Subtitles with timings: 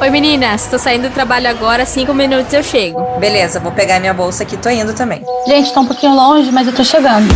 [0.00, 3.02] Oi meninas, tô saindo do trabalho agora, cinco minutos eu chego.
[3.18, 5.22] Beleza, vou pegar minha bolsa aqui, tô indo também.
[5.46, 7.28] Gente, tá um pouquinho longe, mas eu tô chegando.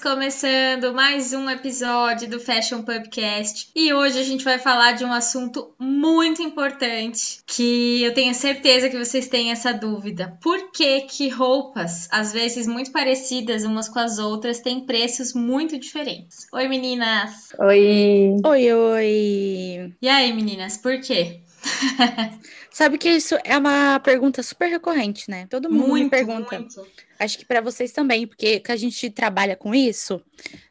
[0.00, 5.12] Começando mais um episódio do Fashion Pubcast e hoje a gente vai falar de um
[5.12, 10.38] assunto muito importante que eu tenho certeza que vocês têm essa dúvida.
[10.40, 15.78] Por que que roupas, às vezes muito parecidas umas com as outras, têm preços muito
[15.78, 16.46] diferentes?
[16.50, 17.52] Oi meninas!
[17.58, 18.36] Oi!
[18.42, 19.94] Oi, oi!
[20.00, 21.40] E aí meninas, por quê?
[22.72, 25.46] Sabe que isso é uma pergunta super recorrente, né?
[25.50, 26.58] Todo mundo muito, me pergunta.
[26.58, 26.86] Muito.
[27.18, 30.22] Acho que para vocês também, porque que a gente trabalha com isso,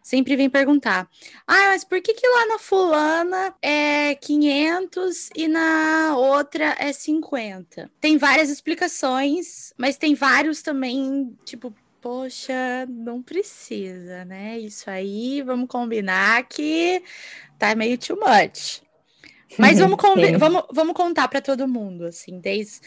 [0.01, 1.07] sempre vem perguntar:
[1.45, 7.91] "Ah, mas por que que lá na fulana é 500 e na outra é 50?"
[7.99, 14.57] Tem várias explicações, mas tem vários também, tipo, poxa, não precisa, né?
[14.57, 17.03] Isso aí, vamos combinar que
[17.59, 18.81] tá meio too much.
[19.57, 19.97] Mas vamos,
[20.37, 22.81] vamos, vamos contar para todo mundo, assim, desde,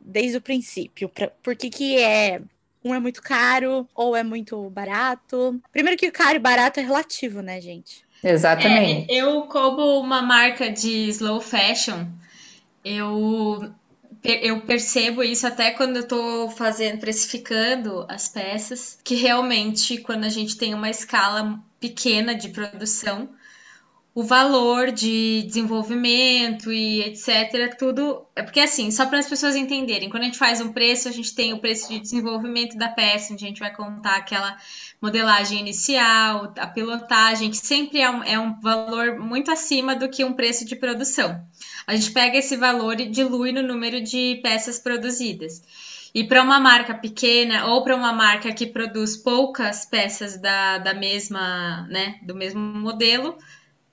[0.00, 1.08] desde o princípio.
[1.08, 2.40] Pra, por que, que é.
[2.84, 5.60] Um é muito caro ou é muito barato.
[5.72, 8.04] Primeiro que caro e barato é relativo, né, gente?
[8.22, 9.10] Exatamente.
[9.10, 12.06] É, eu, como uma marca de slow fashion,
[12.84, 13.74] eu
[14.22, 20.28] eu percebo isso até quando eu tô fazendo, precificando as peças, que realmente quando a
[20.28, 23.28] gente tem uma escala pequena de produção,
[24.16, 27.76] o valor de desenvolvimento e etc.
[27.78, 28.24] Tudo.
[28.34, 31.12] É porque assim, só para as pessoas entenderem, quando a gente faz um preço, a
[31.12, 34.56] gente tem o preço de desenvolvimento da peça, onde a gente vai contar aquela
[35.02, 40.24] modelagem inicial, a pilotagem, que sempre é um, é um valor muito acima do que
[40.24, 41.38] um preço de produção.
[41.86, 45.62] A gente pega esse valor e dilui no número de peças produzidas.
[46.14, 50.94] E para uma marca pequena ou para uma marca que produz poucas peças da, da
[50.94, 53.36] mesma, né, do mesmo modelo,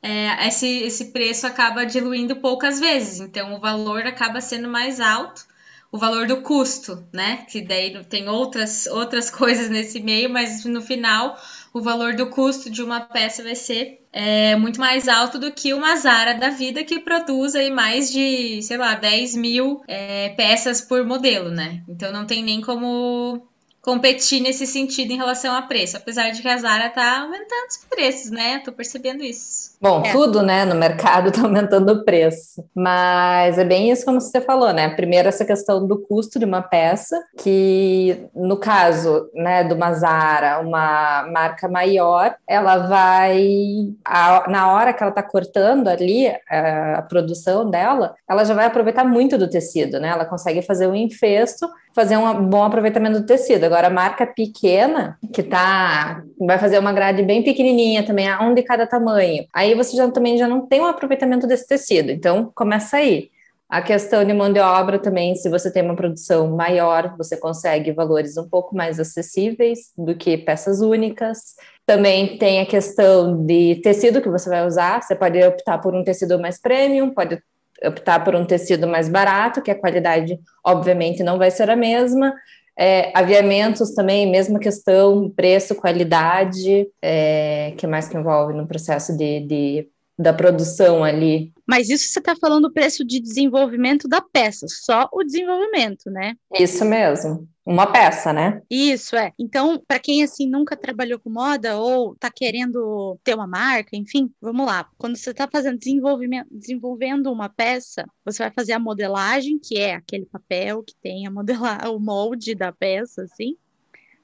[0.03, 5.45] é, esse, esse preço acaba diluindo poucas vezes, então o valor acaba sendo mais alto,
[5.89, 7.45] o valor do custo, né?
[7.49, 11.39] Que daí tem outras, outras coisas nesse meio, mas no final
[11.71, 15.73] o valor do custo de uma peça vai ser é, muito mais alto do que
[15.73, 20.81] uma Zara da vida que produz aí mais de, sei lá, 10 mil é, peças
[20.81, 21.81] por modelo, né?
[21.87, 23.47] Então não tem nem como
[23.83, 27.77] competir nesse sentido em relação a preço, apesar de que a Zara tá aumentando os
[27.89, 28.59] preços, né?
[28.63, 29.73] Tô percebendo isso.
[29.81, 30.11] Bom, é.
[30.13, 34.71] tudo, né, no mercado tá aumentando o preço, mas é bem isso como você falou,
[34.71, 34.95] né?
[34.95, 40.61] Primeiro essa questão do custo de uma peça, que no caso, né, de uma Zara,
[40.61, 47.01] uma marca maior, ela vai a, na hora que ela tá cortando ali a, a
[47.01, 50.07] produção dela, ela já vai aproveitar muito do tecido, né?
[50.07, 53.65] Ela consegue fazer um infesto fazer um bom aproveitamento do tecido.
[53.73, 58.85] Agora, marca pequena, que tá, vai fazer uma grade bem pequenininha também, um de cada
[58.85, 59.47] tamanho.
[59.51, 62.11] Aí você já também já não tem um aproveitamento desse tecido.
[62.11, 63.31] Então, começa aí.
[63.67, 67.91] A questão de mão de obra também, se você tem uma produção maior, você consegue
[67.91, 71.55] valores um pouco mais acessíveis do que peças únicas.
[71.83, 75.01] Também tem a questão de tecido que você vai usar.
[75.01, 77.41] Você pode optar por um tecido mais premium, pode
[77.83, 82.35] optar por um tecido mais barato, que a qualidade, obviamente, não vai ser a mesma.
[82.77, 89.41] É, aviamentos também, mesma questão, preço, qualidade, é, que mais que envolve no processo de,
[89.41, 91.51] de da produção ali.
[91.67, 96.35] Mas isso você está falando do preço de desenvolvimento da peça, só o desenvolvimento, né?
[96.53, 97.47] Isso mesmo.
[97.65, 98.61] Uma peça, né?
[98.69, 99.31] Isso, é.
[99.39, 104.29] Então, para quem assim nunca trabalhou com moda ou está querendo ter uma marca, enfim,
[104.41, 104.89] vamos lá.
[104.97, 109.93] Quando você está fazendo desenvolvimento, desenvolvendo uma peça, você vai fazer a modelagem, que é
[109.93, 113.55] aquele papel que tem a modelar, o molde da peça, assim.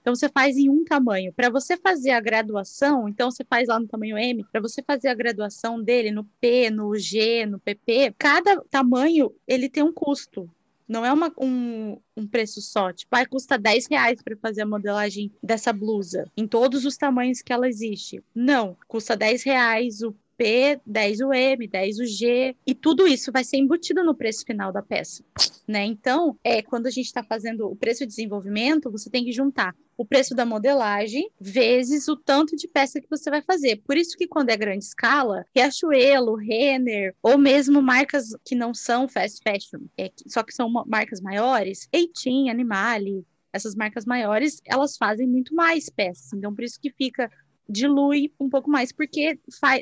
[0.01, 1.31] Então você faz em um tamanho.
[1.31, 5.07] Para você fazer a graduação, então você faz lá no tamanho M, para você fazer
[5.07, 10.50] a graduação dele no P, no G, no PP, cada tamanho ele tem um custo.
[10.89, 12.91] Não é uma, um, um preço só.
[12.91, 17.44] Tipo, vai custa 10 reais para fazer a modelagem dessa blusa, em todos os tamanhos
[17.44, 18.24] que ela existe.
[18.33, 23.31] Não, custa 10 reais o P, 10 o M, 10 o G, e tudo isso
[23.31, 25.24] vai ser embutido no preço final da peça,
[25.68, 25.86] né?
[25.86, 29.75] Então, é quando a gente está fazendo o preço de desenvolvimento, você tem que juntar
[30.00, 33.81] o preço da modelagem vezes o tanto de peça que você vai fazer.
[33.86, 39.10] Por isso que quando é grande escala, Riachuelo, Renner, ou mesmo marcas que não são
[39.10, 45.28] fast fashion, é, só que são marcas maiores, Eitin, Animale, essas marcas maiores, elas fazem
[45.28, 46.31] muito mais peças.
[46.31, 47.30] Então, por isso que fica
[47.68, 49.38] dilui um pouco mais, porque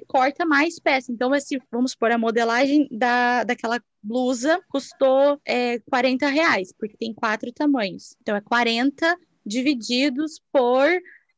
[0.07, 1.11] corta mais peça.
[1.11, 7.13] Então, esse, vamos supor, a modelagem da, daquela blusa custou é, 40 reais, porque tem
[7.13, 8.17] quatro tamanhos.
[8.21, 9.15] Então, é 40
[9.47, 10.87] divididos por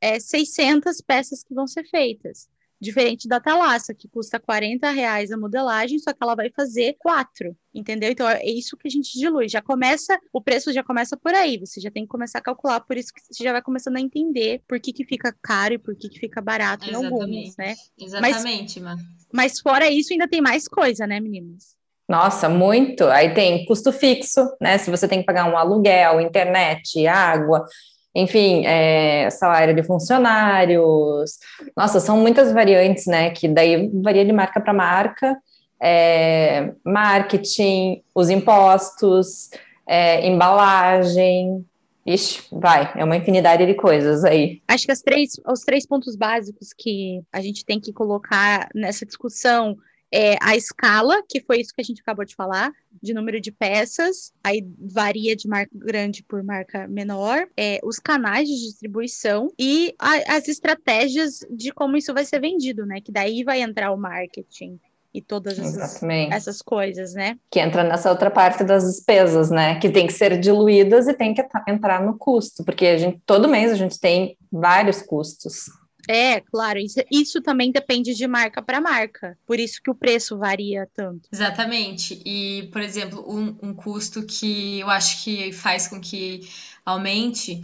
[0.01, 2.47] é, 600 peças que vão ser feitas.
[2.81, 7.53] Diferente da Thalassa, que custa 40 reais a modelagem, só que ela vai fazer quatro,
[7.73, 8.09] entendeu?
[8.09, 9.49] Então é isso que a gente dilui.
[9.49, 12.79] Já começa, o preço já começa por aí, você já tem que começar a calcular,
[12.79, 15.77] por isso que você já vai começando a entender por que, que fica caro e
[15.77, 17.11] por que, que fica barato Exatamente.
[17.11, 17.75] em alguns, né?
[17.99, 19.01] Exatamente, mas,
[19.33, 21.77] mas fora isso, ainda tem mais coisa, né, meninas?
[22.07, 23.03] Nossa, muito.
[23.03, 24.79] Aí tem custo fixo, né?
[24.79, 27.65] Se você tem que pagar um aluguel, internet, água,
[28.13, 31.37] enfim, é, salário de funcionários.
[31.75, 33.29] Nossa, são muitas variantes, né?
[33.29, 35.37] Que daí varia de marca para marca,
[35.81, 39.49] é, marketing, os impostos,
[39.87, 41.65] é, embalagem.
[42.05, 44.61] Ixi, vai, é uma infinidade de coisas aí.
[44.67, 49.05] Acho que as três, os três pontos básicos que a gente tem que colocar nessa
[49.05, 49.77] discussão
[50.11, 52.71] é a escala, que foi isso que a gente acabou de falar,
[53.01, 58.47] de número de peças, aí varia de marca grande por marca menor, é, os canais
[58.47, 62.99] de distribuição e a, as estratégias de como isso vai ser vendido, né?
[63.01, 64.79] Que daí vai entrar o marketing
[65.13, 67.37] e todas essas, essas, coisas, né?
[67.49, 69.79] Que entra nessa outra parte das despesas, né?
[69.79, 73.49] Que tem que ser diluídas e tem que entrar no custo, porque a gente todo
[73.49, 75.65] mês a gente tem vários custos.
[76.11, 80.39] É, claro, isso, isso também depende de marca para marca, por isso que o preço
[80.39, 81.29] varia tanto.
[81.31, 82.19] Exatamente.
[82.25, 86.49] E, por exemplo, um, um custo que eu acho que faz com que
[86.83, 87.61] aumente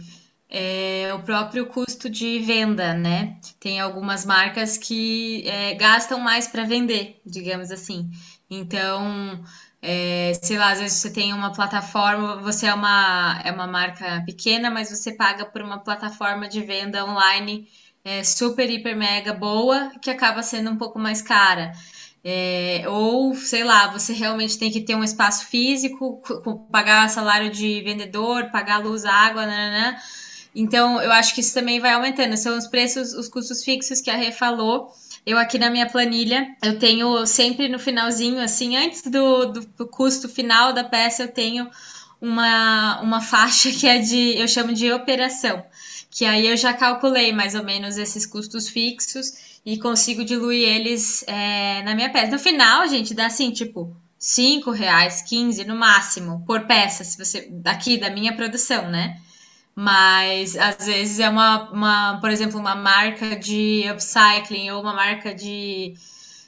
[0.48, 3.36] é o próprio custo de venda, né?
[3.58, 8.08] Tem algumas marcas que é, gastam mais para vender, digamos assim.
[8.48, 9.42] Então,
[9.82, 14.22] é, sei lá, às vezes você tem uma plataforma, você é uma, é uma marca
[14.24, 17.66] pequena, mas você paga por uma plataforma de venda online
[18.06, 21.72] é, super, hiper, mega boa, que acaba sendo um pouco mais cara.
[22.22, 26.22] É, ou, sei lá, você realmente tem que ter um espaço físico,
[26.70, 30.00] pagar salário de vendedor, pagar luz, água, né?
[30.54, 32.36] Então, eu acho que isso também vai aumentando.
[32.36, 34.92] São os preços, os custos fixos que a Rê falou.
[35.26, 39.86] Eu aqui na minha planilha, eu tenho sempre no finalzinho, assim, antes do, do, do
[39.88, 41.68] custo final da peça, eu tenho
[42.20, 45.64] uma, uma faixa que é de, eu chamo de operação
[46.10, 51.24] que aí eu já calculei mais ou menos esses custos fixos e consigo diluir eles
[51.26, 52.30] é, na minha peça.
[52.30, 57.48] No final, gente, dá assim, tipo, 5 reais, 15 no máximo por peça, se você
[57.50, 59.20] daqui da minha produção, né?
[59.74, 65.34] Mas às vezes é uma, uma, por exemplo, uma marca de upcycling ou uma marca
[65.34, 65.94] de,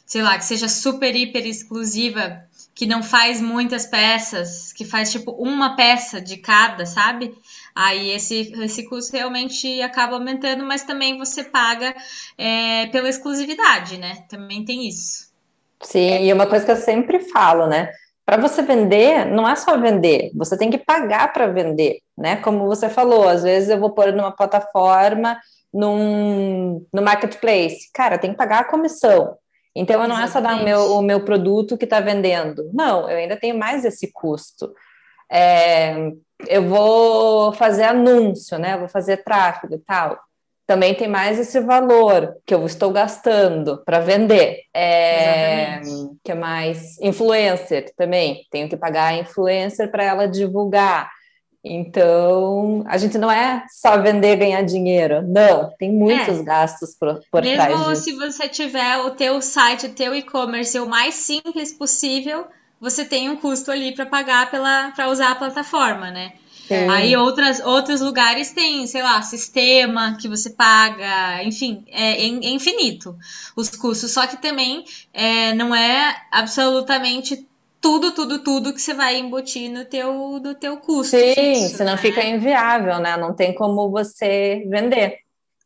[0.06, 2.42] sei lá, que seja super hiper exclusiva,
[2.74, 7.36] que não faz muitas peças, que faz tipo uma peça de cada, sabe?
[7.80, 11.94] Aí esse, esse custo realmente acaba aumentando, mas também você paga
[12.36, 14.24] é, pela exclusividade, né?
[14.28, 15.28] Também tem isso.
[15.80, 17.92] Sim, e uma coisa que eu sempre falo, né?
[18.26, 22.34] Para você vender, não é só vender, você tem que pagar para vender, né?
[22.38, 25.38] Como você falou, às vezes eu vou pôr numa plataforma,
[25.72, 27.92] num, no marketplace.
[27.94, 29.36] Cara, tem que pagar a comissão.
[29.72, 30.28] Então, não Exatamente.
[30.28, 32.68] é só dar o meu, o meu produto que está vendendo.
[32.74, 34.74] Não, eu ainda tenho mais esse custo.
[35.30, 36.10] É,
[36.46, 38.76] eu vou fazer anúncio, né?
[38.76, 40.18] vou fazer tráfego e tal.
[40.66, 44.64] Também tem mais esse valor que eu estou gastando para vender.
[44.74, 45.80] É,
[46.22, 48.44] que é mais influencer também.
[48.50, 51.10] Tenho que pagar a influencer para ela divulgar.
[51.64, 55.22] Então, a gente não é só vender e ganhar dinheiro.
[55.22, 56.42] Não, tem muitos é.
[56.42, 58.02] gastos por, por Mesmo trás disso.
[58.02, 62.46] se você tiver o teu site, o teu e-commerce o mais simples possível,
[62.80, 66.32] você tem um custo ali para pagar para usar a plataforma, né?
[66.68, 66.86] Sim.
[66.90, 73.16] Aí outras, outros lugares tem, sei lá, sistema que você paga, enfim, é, é infinito
[73.56, 74.12] os custos.
[74.12, 77.46] Só que também é, não é absolutamente
[77.80, 81.16] tudo, tudo, tudo que você vai embutir no teu, do teu custo.
[81.16, 81.98] Sim, fixo, senão né?
[81.98, 83.16] fica inviável, né?
[83.16, 85.20] Não tem como você vender.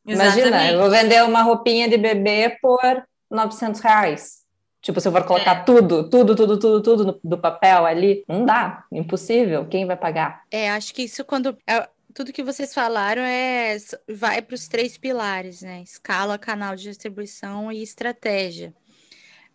[0.06, 0.48] Exatamente.
[0.48, 2.80] Imagina, eu vou vender uma roupinha de bebê por
[3.28, 4.41] 900 reais.
[4.82, 5.62] Tipo, se eu for colocar é.
[5.62, 9.64] tudo, tudo, tudo, tudo, tudo no, do papel ali, não dá, impossível.
[9.66, 10.42] Quem vai pagar?
[10.50, 11.56] É, acho que isso quando.
[11.64, 13.76] É, tudo que vocês falaram é
[14.08, 15.82] vai para os três pilares, né?
[15.82, 18.74] Escala, canal de distribuição e estratégia.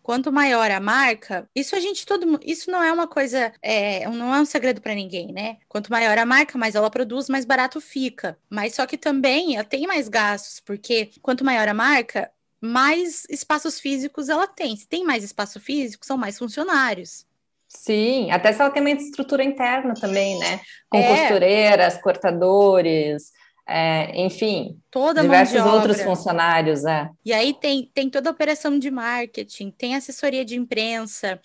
[0.02, 4.34] Quanto maior a marca, isso a gente todo isso não é uma coisa, é, não
[4.34, 5.58] é um segredo para ninguém, né?
[5.68, 8.38] Quanto maior a marca, mais ela produz, mais barato fica.
[8.50, 12.32] Mas só que também ela tem mais gastos, porque quanto maior a marca,
[12.68, 14.76] mais espaços físicos ela tem.
[14.76, 17.26] Se tem mais espaço físico, são mais funcionários.
[17.68, 20.62] Sim, até se ela tem uma estrutura interna também, né?
[20.90, 21.08] Com é.
[21.08, 23.32] costureiras, cortadores,
[23.68, 27.10] é, enfim, toda diversos outros funcionários, é.
[27.26, 31.38] E aí tem, tem toda a operação de marketing, tem assessoria de imprensa,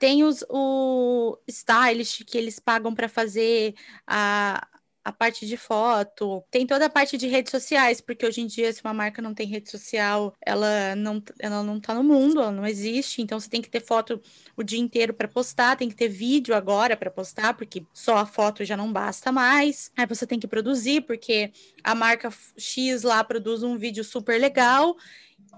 [0.00, 3.74] tem os, o stylist que eles pagam para fazer
[4.04, 4.66] a,
[5.04, 8.72] a parte de foto, tem toda a parte de redes sociais, porque hoje em dia,
[8.72, 12.50] se uma marca não tem rede social, ela não, ela não tá no mundo, ela
[12.50, 13.22] não existe.
[13.22, 14.20] Então você tem que ter foto
[14.56, 18.26] o dia inteiro para postar, tem que ter vídeo agora para postar, porque só a
[18.26, 19.90] foto já não basta mais.
[19.96, 21.50] Aí você tem que produzir, porque
[21.82, 24.96] a marca X lá produz um vídeo super legal.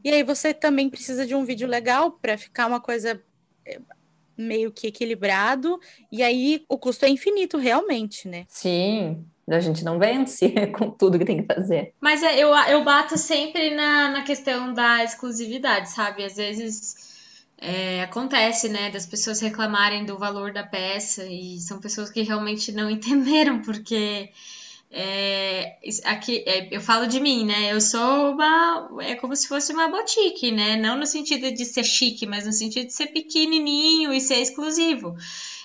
[0.04, 3.20] E aí você também precisa de um vídeo legal para ficar uma coisa
[3.66, 3.80] eh,
[4.37, 5.78] meio que equilibrado,
[6.11, 8.44] e aí o custo é infinito, realmente, né?
[8.49, 9.25] Sim,
[9.56, 11.94] a gente não vence com tudo que tem que fazer.
[12.00, 16.25] Mas é, eu, eu bato sempre na, na questão da exclusividade, sabe?
[16.25, 17.12] Às vezes
[17.59, 22.73] é, acontece, né, das pessoas reclamarem do valor da peça e são pessoas que realmente
[22.73, 24.30] não entenderam, porque
[24.94, 27.73] é, aqui, é, eu falo de mim, né?
[27.73, 28.90] Eu sou uma.
[29.00, 30.76] É como se fosse uma boutique, né?
[30.76, 35.16] Não no sentido de ser chique, mas no sentido de ser pequenininho e ser exclusivo.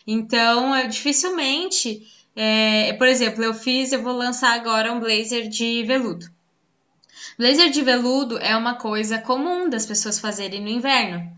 [0.07, 2.07] Então, eu dificilmente.
[2.39, 6.29] É, por exemplo, eu fiz, eu vou lançar agora um blazer de veludo.
[7.35, 11.35] Blazer de veludo é uma coisa comum das pessoas fazerem no inverno.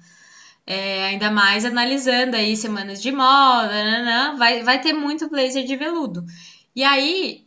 [0.68, 5.78] É, ainda mais analisando aí semanas de moda, nanã, vai, vai ter muito blazer de
[5.78, 6.26] veludo.
[6.76, 7.46] E aí,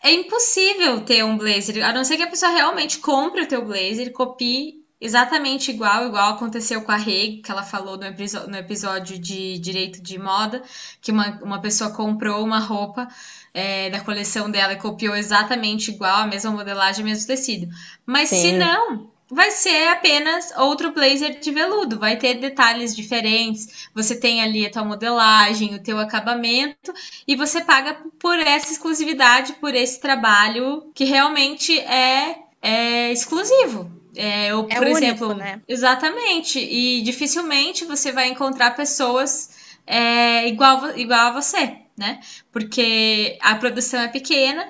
[0.00, 3.64] é impossível ter um blazer, a não ser que a pessoa realmente compre o teu
[3.64, 8.04] blazer, copie exatamente igual, igual aconteceu com a Rei, que ela falou no,
[8.48, 10.62] no episódio de direito de moda,
[11.00, 13.08] que uma, uma pessoa comprou uma roupa
[13.52, 17.68] é, da coleção dela e copiou exatamente igual, a mesma modelagem, o mesmo tecido.
[18.06, 18.42] Mas Sim.
[18.42, 24.40] se não, vai ser apenas outro blazer de veludo, vai ter detalhes diferentes, você tem
[24.40, 26.94] ali a tua modelagem, o teu acabamento,
[27.26, 34.01] e você paga por essa exclusividade, por esse trabalho que realmente é, é exclusivo.
[34.14, 35.60] É, ou, é por único, exemplo, né?
[35.66, 39.50] exatamente, e dificilmente você vai encontrar pessoas
[39.86, 42.20] é, igual, igual a você, né?
[42.50, 44.66] Porque a produção é pequena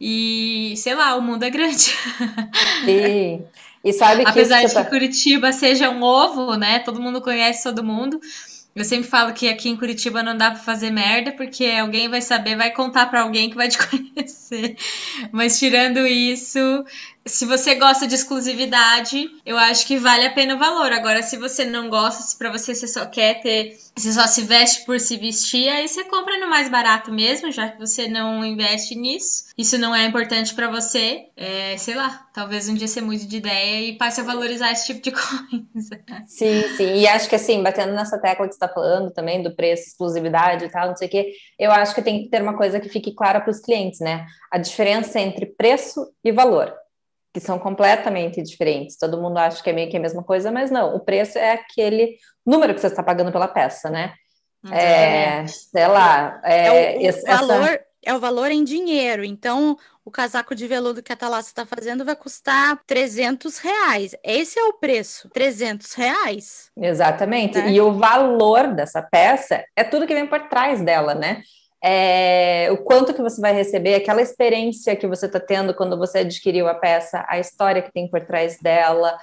[0.00, 1.96] e, sei lá, o mundo é grande.
[2.84, 3.44] Sim.
[3.84, 6.80] E sabe que Apesar de que Curitiba seja um ovo, né?
[6.80, 8.20] Todo mundo conhece todo mundo.
[8.74, 12.22] Eu sempre falo que aqui em Curitiba não dá para fazer merda, porque alguém vai
[12.22, 14.76] saber, vai contar para alguém que vai te conhecer.
[15.30, 16.84] Mas tirando isso,
[17.24, 20.92] se você gosta de exclusividade, eu acho que vale a pena o valor.
[20.92, 24.42] Agora, se você não gosta, se para você você só quer ter, você só se
[24.42, 28.44] veste por se vestir, aí você compra no mais barato mesmo, já que você não
[28.44, 29.44] investe nisso.
[29.56, 31.26] Isso não é importante para você.
[31.36, 34.86] É, sei lá, talvez um dia você mude de ideia e passe a valorizar esse
[34.86, 36.00] tipo de coisa.
[36.26, 36.94] Sim, sim.
[36.96, 40.64] E acho que assim, batendo nessa tecla que você está falando também do preço, exclusividade
[40.64, 42.88] e tal, não sei o quê, eu acho que tem que ter uma coisa que
[42.88, 44.26] fique clara para os clientes, né?
[44.50, 46.81] A diferença entre preço e valor
[47.32, 48.96] que são completamente diferentes.
[48.98, 50.94] Todo mundo acha que é meio que a mesma coisa, mas não.
[50.94, 54.14] O preço é aquele número que você está pagando pela peça, né?
[54.64, 54.72] Uhum.
[54.72, 56.40] É, sei lá.
[56.44, 57.80] É, é o, esse, valor, essa...
[58.04, 59.24] é o valor em dinheiro.
[59.24, 64.14] Então, o casaco de veludo que a Thalassa está fazendo vai custar 300 reais.
[64.22, 66.70] Esse é o preço, 300 reais.
[66.76, 67.58] Exatamente.
[67.58, 67.72] Né?
[67.72, 71.42] E o valor dessa peça é tudo que vem por trás dela, né?
[71.82, 76.18] É, o quanto que você vai receber, aquela experiência que você está tendo quando você
[76.18, 79.18] adquiriu a peça, a história que tem por trás dela.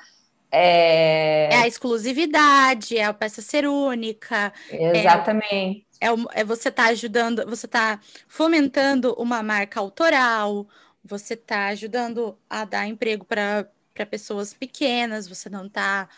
[0.52, 4.52] É, é a exclusividade, é a peça ser única.
[4.70, 5.86] Exatamente.
[6.02, 7.98] É, é, é você está ajudando, você está
[8.28, 10.68] fomentando uma marca autoral,
[11.02, 13.70] você está ajudando a dar emprego para
[14.10, 16.10] pessoas pequenas, você não está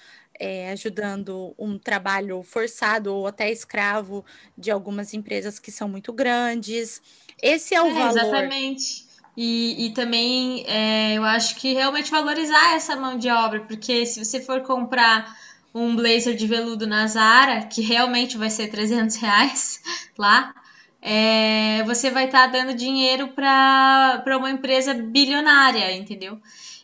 [0.44, 4.26] é, ajudando um trabalho forçado ou até escravo
[4.58, 7.00] de algumas empresas que são muito grandes.
[7.40, 8.18] Esse é o é, valor.
[8.18, 9.06] Exatamente.
[9.38, 14.26] E, e também é, eu acho que realmente valorizar essa mão de obra, porque se
[14.26, 15.38] você for comprar
[15.76, 19.80] um blazer de veludo na Zara, que realmente vai ser 300 reais
[20.18, 20.56] lá,
[21.00, 26.42] é, você vai estar tá dando dinheiro para uma empresa bilionária, entendeu?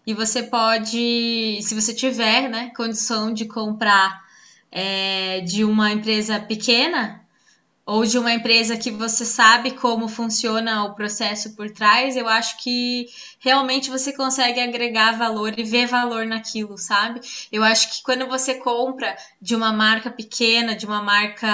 [0.08, 4.24] E você pode, se você tiver né, condição de comprar
[4.72, 7.27] é, de uma empresa pequena,
[7.88, 12.58] ou de uma empresa que você sabe como funciona o processo por trás, eu acho
[12.58, 13.06] que
[13.40, 17.22] realmente você consegue agregar valor e ver valor naquilo, sabe?
[17.50, 21.48] Eu acho que quando você compra de uma marca pequena, de uma marca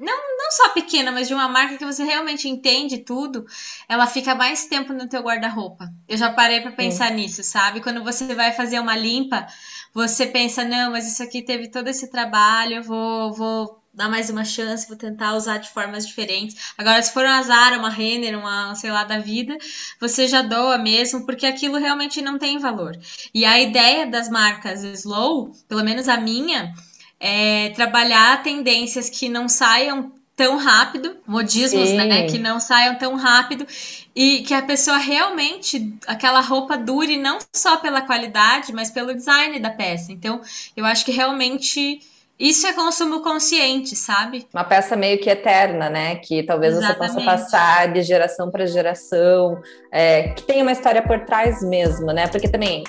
[0.00, 3.46] não, não só pequena, mas de uma marca que você realmente entende tudo,
[3.88, 5.88] ela fica mais tempo no teu guarda-roupa.
[6.08, 7.14] Eu já parei para pensar Sim.
[7.14, 7.80] nisso, sabe?
[7.80, 9.46] Quando você vai fazer uma limpa,
[9.94, 14.30] você pensa, não, mas isso aqui teve todo esse trabalho, eu vou, vou dar mais
[14.30, 16.72] uma chance, vou tentar usar de formas diferentes.
[16.78, 19.58] Agora, se for uma Zara, uma Renner, uma, sei lá, da vida,
[20.00, 22.96] você já doa mesmo, porque aquilo realmente não tem valor.
[23.34, 26.72] E a ideia das marcas Slow, pelo menos a minha,
[27.18, 33.66] é trabalhar tendências que não saiam tão rápido, modismos, né, que não saiam tão rápido
[34.14, 39.58] e que a pessoa realmente aquela roupa dure não só pela qualidade, mas pelo design
[39.58, 40.12] da peça.
[40.12, 40.40] Então,
[40.76, 42.00] eu acho que realmente
[42.38, 44.46] isso é consumo consciente, sabe?
[44.54, 46.16] Uma peça meio que eterna, né?
[46.16, 47.12] Que talvez Exatamente.
[47.12, 52.06] você possa passar de geração para geração, é, que tem uma história por trás mesmo,
[52.06, 52.28] né?
[52.28, 52.84] Porque também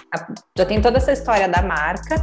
[0.55, 2.15] já tem toda essa história da marca,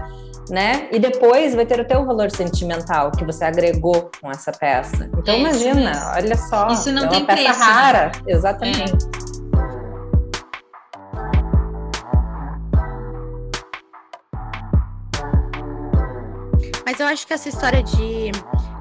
[0.49, 0.89] né?
[0.93, 5.11] E depois vai ter o teu valor sentimental que você agregou com essa peça.
[5.19, 8.23] Então é imagina, olha só, isso não é tem uma peça preço, rara, né?
[8.29, 8.93] exatamente.
[9.23, 9.26] É.
[16.97, 18.31] Mas eu acho que essa história de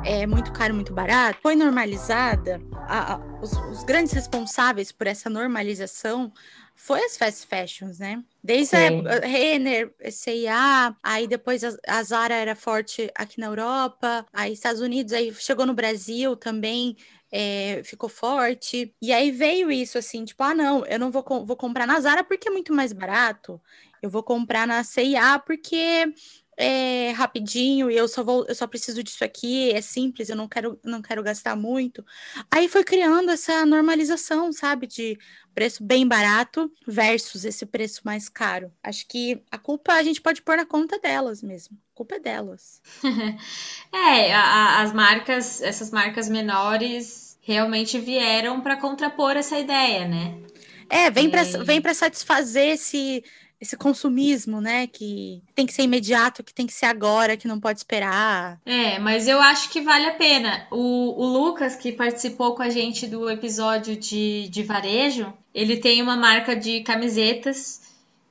[0.06, 2.62] é, muito caro, muito barato foi normalizada.
[2.88, 6.32] A, a, os, os, grandes responsáveis por essa normalização
[6.74, 8.24] foi as fast fashions, né?
[8.42, 9.06] Desde Sim.
[9.06, 14.80] a Renner, C&A, aí depois a, a Zara era forte aqui na Europa, aí Estados
[14.80, 16.96] Unidos, aí chegou no Brasil também,
[17.30, 18.96] é, ficou forte.
[19.02, 22.24] E aí veio isso assim, tipo, ah, não, eu não vou, vou comprar na Zara
[22.24, 23.62] porque é muito mais barato.
[24.02, 26.14] Eu vou comprar na C&A porque
[26.58, 30.48] é rapidinho e eu só vou, eu só preciso disso aqui, é simples, eu não
[30.48, 32.06] quero, não quero gastar muito.
[32.50, 35.18] Aí foi criando essa normalização, sabe, de
[35.54, 38.72] preço bem barato versus esse preço mais caro.
[38.84, 41.78] Acho que a culpa a gente pode pôr na conta delas mesmo.
[41.94, 42.82] A culpa é delas.
[43.92, 50.42] é, a, as marcas, essas marcas menores realmente vieram para contrapor essa ideia, né?
[50.90, 53.24] É, vem para vem para satisfazer esse
[53.66, 54.88] esse consumismo, né?
[54.88, 58.60] Que tem que ser imediato, que tem que ser agora, que não pode esperar.
[58.66, 60.68] É, mas eu acho que vale a pena.
[60.72, 66.02] O, o Lucas, que participou com a gente do episódio de, de varejo, ele tem
[66.02, 67.84] uma marca de camisetas.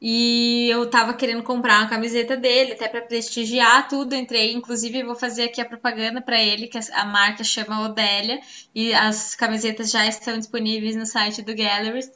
[0.06, 4.14] E eu tava querendo comprar uma camiseta dele, até para prestigiar tudo.
[4.14, 8.38] Entrei, inclusive, vou fazer aqui a propaganda para ele, que a marca chama Odélia,
[8.74, 12.10] e as camisetas já estão disponíveis no site do Galleries.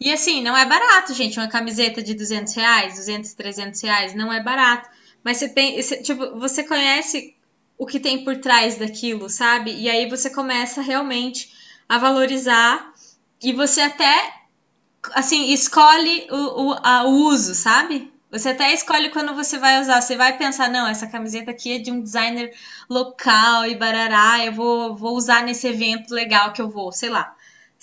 [0.00, 1.38] E assim, não é barato, gente.
[1.38, 4.88] Uma camiseta de 200 reais, 200, 300 reais, não é barato.
[5.22, 7.34] Mas você, pensa, tipo, você conhece
[7.78, 9.72] o que tem por trás daquilo, sabe?
[9.74, 11.52] E aí você começa realmente
[11.88, 12.92] a valorizar
[13.42, 14.34] e você até,
[15.12, 18.12] assim, escolhe o, o, a, o uso, sabe?
[18.30, 20.00] Você até escolhe quando você vai usar.
[20.00, 22.52] Você vai pensar, não, essa camiseta aqui é de um designer
[22.90, 27.34] local e barará, eu vou, vou usar nesse evento legal que eu vou, sei lá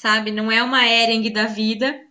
[0.01, 0.31] sabe?
[0.31, 2.01] Não é uma Ering da vida,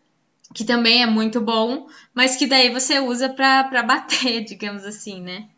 [0.55, 5.49] que também é muito bom, mas que daí você usa para bater, digamos assim, né?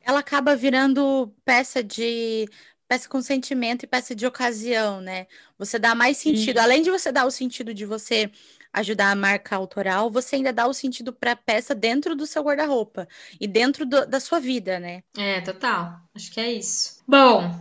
[0.00, 2.48] Ela acaba virando peça de
[2.88, 5.26] peça com sentimento e peça de ocasião, né?
[5.58, 8.30] Você dá mais sentido, além de você dar o sentido de você
[8.72, 12.42] ajudar a marca autoral, você ainda dá o sentido para a peça dentro do seu
[12.42, 13.06] guarda-roupa
[13.40, 15.02] e dentro do, da sua vida, né?
[15.16, 16.00] É, total.
[16.14, 17.02] Acho que é isso.
[17.06, 17.54] Bom,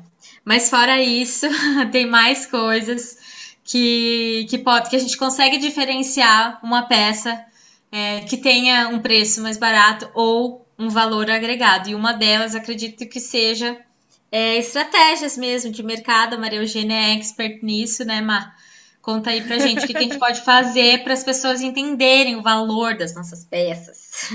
[0.43, 1.45] mas fora isso,
[1.91, 3.22] tem mais coisas
[3.63, 7.43] que, que, pode, que a gente consegue diferenciar uma peça
[7.91, 11.89] é, que tenha um preço mais barato ou um valor agregado.
[11.89, 13.77] E uma delas, acredito que seja
[14.31, 16.35] é, estratégias mesmo de mercado.
[16.35, 18.55] A Maria Eugênia é expert nisso, né, Mar?
[19.01, 22.37] Conta aí pra gente o que, que a gente pode fazer para as pessoas entenderem
[22.37, 24.29] o valor das nossas peças.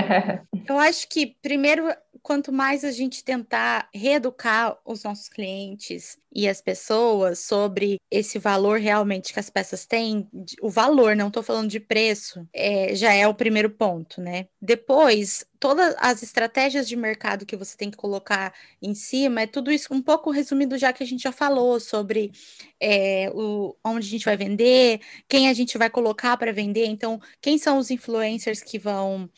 [0.66, 1.92] Eu acho que, primeiro,
[2.22, 8.78] quanto mais a gente tentar reeducar os nossos clientes e as pessoas sobre esse valor
[8.78, 10.28] realmente que as peças têm,
[10.62, 14.46] o valor, não estou falando de preço, é, já é o primeiro ponto, né?
[14.60, 19.70] Depois, todas as estratégias de mercado que você tem que colocar em cima, é tudo
[19.70, 22.32] isso um pouco resumido já que a gente já falou sobre
[22.80, 27.20] é, o, onde a gente vai vender, quem a gente vai colocar para vender, então,
[27.40, 29.28] quem são os influencers que vão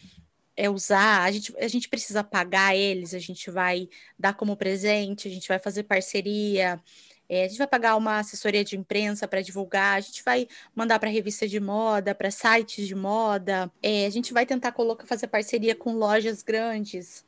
[0.56, 3.88] é usar, a gente, a gente precisa pagar eles, a gente vai
[4.18, 6.80] dar como presente, a gente vai fazer parceria,
[7.28, 10.98] é, a gente vai pagar uma assessoria de imprensa para divulgar, a gente vai mandar
[10.98, 15.26] para revista de moda, para sites de moda, é, a gente vai tentar colocar, fazer
[15.26, 17.24] parceria com lojas grandes,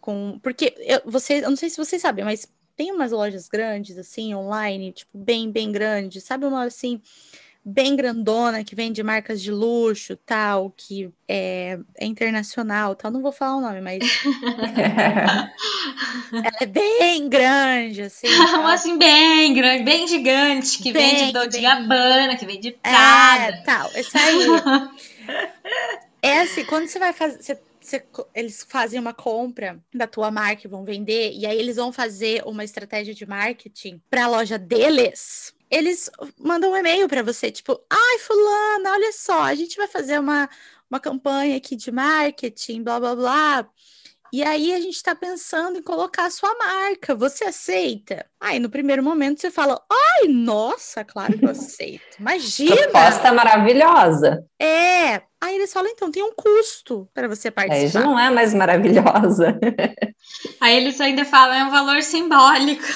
[0.00, 3.98] com porque eu, você, eu não sei se vocês sabem, mas tem umas lojas grandes
[3.98, 7.00] assim online, tipo bem bem grandes, sabe uma assim
[7.64, 13.10] bem grandona, que vende marcas de luxo, tal, que é, é internacional, tal.
[13.10, 13.98] Não vou falar o nome, mas
[16.32, 18.26] ela é bem grande, assim.
[18.28, 23.44] Uma assim, bem grande, bem gigante, que bem, vende Dolce Gabbana, que vende Prada.
[23.44, 24.46] É, tal, isso aí.
[26.20, 27.40] é assim, quando você vai fazer...
[27.40, 31.76] Você, você, eles fazem uma compra da tua marca e vão vender, e aí eles
[31.76, 37.22] vão fazer uma estratégia de marketing para a loja deles eles mandam um e-mail para
[37.22, 40.48] você, tipo, ai, fulana, olha só, a gente vai fazer uma,
[40.90, 43.70] uma campanha aqui de marketing, blá, blá, blá.
[44.32, 47.14] E aí a gente está pensando em colocar a sua marca.
[47.14, 48.24] Você aceita?
[48.40, 52.16] Aí no primeiro momento você fala: ai, nossa, claro que eu aceito.
[52.18, 52.74] Imagina!
[52.74, 54.42] Proposta maravilhosa.
[54.58, 55.20] É.
[55.38, 57.84] Aí eles falam: então tem um custo para você participar.
[57.84, 59.60] Aí já não é mais maravilhosa.
[60.62, 62.86] Aí eles ainda falam: é um valor simbólico.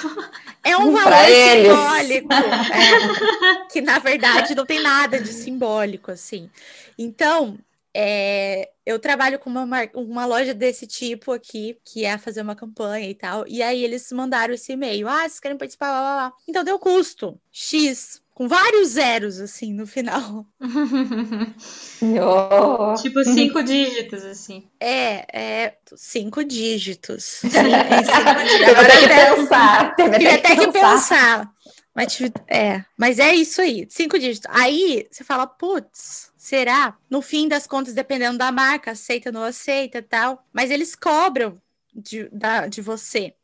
[0.65, 2.33] É um valor simbólico.
[2.33, 6.49] É, que na verdade não tem nada de simbólico, assim.
[6.99, 7.59] Então,
[7.99, 13.09] é, eu trabalho com uma, uma loja desse tipo aqui, que é fazer uma campanha
[13.09, 13.49] e tal.
[13.49, 15.09] E aí eles mandaram esse e-mail.
[15.09, 15.89] Ah, vocês querem participar?
[15.89, 16.33] Blá, blá, blá.
[16.47, 17.41] Então deu custo.
[17.51, 18.21] X.
[18.35, 20.45] Com vários zeros, assim, no final.
[22.21, 22.95] oh.
[23.01, 24.69] Tipo cinco dígitos, assim.
[24.79, 27.25] É, é cinco dígitos.
[27.25, 27.65] Sim, cinco
[28.45, 28.75] dígitos.
[28.77, 29.97] Teve até que pensar.
[29.97, 31.51] Teve até que pensar.
[31.95, 34.51] Mas, é, mas é isso aí, cinco dígitos.
[34.55, 36.97] Aí você fala, putz, será?
[37.11, 40.47] No fim das contas, dependendo da marca, aceita, não aceita tal.
[40.53, 41.61] Mas eles cobram
[41.93, 43.35] de, da, de você.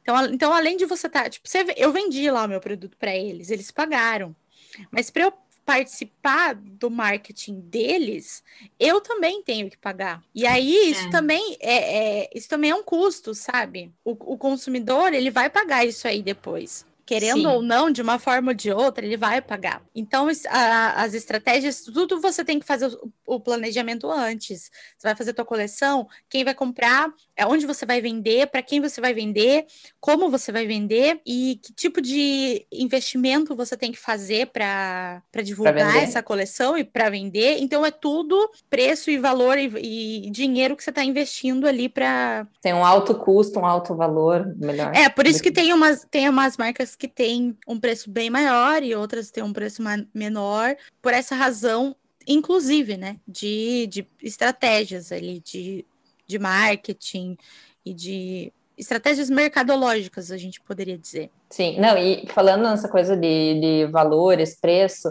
[0.00, 2.96] Então, então, além de você estar, tá, tipo, você, eu vendi lá o meu produto
[2.96, 4.34] para eles, eles pagaram.
[4.92, 5.32] Mas para eu
[5.64, 8.44] participar do marketing deles,
[8.78, 10.22] eu também tenho que pagar.
[10.32, 11.10] E aí isso é.
[11.10, 13.92] também é, é, isso também é um custo, sabe?
[14.04, 17.46] O, o consumidor ele vai pagar isso aí depois querendo Sim.
[17.46, 19.80] ou não, de uma forma ou de outra, ele vai pagar.
[19.94, 24.70] Então, a, as estratégias, tudo você tem que fazer o, o, planejamento antes.
[24.98, 28.62] Você vai fazer a tua coleção, quem vai comprar, é onde você vai vender, para
[28.62, 29.66] quem você vai vender,
[30.00, 35.96] como você vai vender e que tipo de investimento você tem que fazer para divulgar
[35.96, 37.58] essa coleção e para vender.
[37.60, 39.66] Então, é tudo preço e valor e,
[40.26, 42.46] e dinheiro que você está investindo ali para.
[42.62, 44.94] Tem um alto custo, um alto valor, melhor.
[44.94, 48.82] É, por isso que tem umas, tem umas marcas que têm um preço bem maior
[48.82, 49.82] e outras têm um preço
[50.14, 51.94] menor, por essa razão,
[52.26, 55.84] inclusive, né, de, de estratégias ali, de,
[56.26, 57.36] de marketing
[57.84, 61.30] e de estratégias mercadológicas, a gente poderia dizer.
[61.48, 65.08] Sim, não, e falando nessa coisa de, de valores, preço,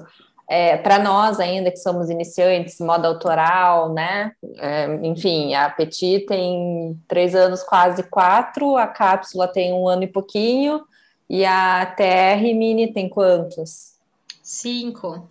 [0.48, 4.32] é, para nós ainda que somos iniciantes, moda autoral, né?
[4.58, 10.08] É, enfim, a Petit tem três anos, quase quatro, a cápsula tem um ano e
[10.08, 10.82] pouquinho,
[11.28, 13.96] e a TR Mini tem quantos?
[14.44, 15.28] Cinco.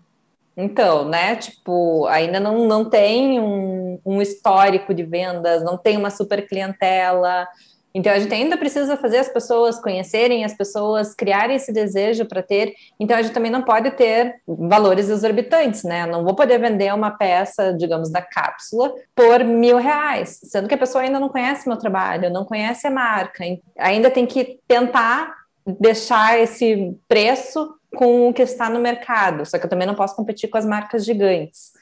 [0.56, 1.36] Então, né?
[1.36, 7.46] Tipo, ainda não, não tem um, um histórico de vendas, não tem uma super clientela.
[7.96, 12.42] Então, a gente ainda precisa fazer as pessoas conhecerem, as pessoas criarem esse desejo para
[12.42, 12.74] ter.
[12.98, 16.04] Então, a gente também não pode ter valores exorbitantes, né?
[16.04, 20.78] Não vou poder vender uma peça, digamos, da cápsula por mil reais, sendo que a
[20.78, 23.44] pessoa ainda não conhece meu trabalho, não conhece a marca.
[23.78, 25.32] Ainda tem que tentar
[25.64, 29.46] deixar esse preço com o que está no mercado.
[29.46, 31.72] Só que eu também não posso competir com as marcas gigantes.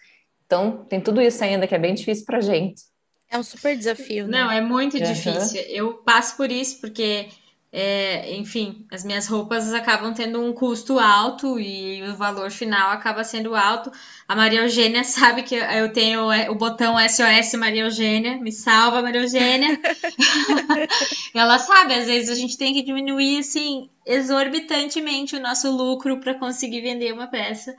[0.47, 2.83] Então, tem tudo isso ainda que é bem difícil para gente.
[3.31, 4.43] É um super desafio, né?
[4.43, 5.03] Não, é muito uhum.
[5.03, 5.63] difícil.
[5.69, 7.29] Eu passo por isso porque
[7.75, 13.25] é, enfim, as minhas roupas acabam tendo um custo alto e o valor final acaba
[13.25, 13.91] sendo alto.
[14.29, 19.23] A Maria Eugênia sabe que eu tenho o botão SOS Maria Eugênia, me salva Maria
[19.23, 19.81] Eugênia.
[21.33, 26.35] Ela sabe, às vezes a gente tem que diminuir assim exorbitantemente o nosso lucro para
[26.35, 27.75] conseguir vender uma peça.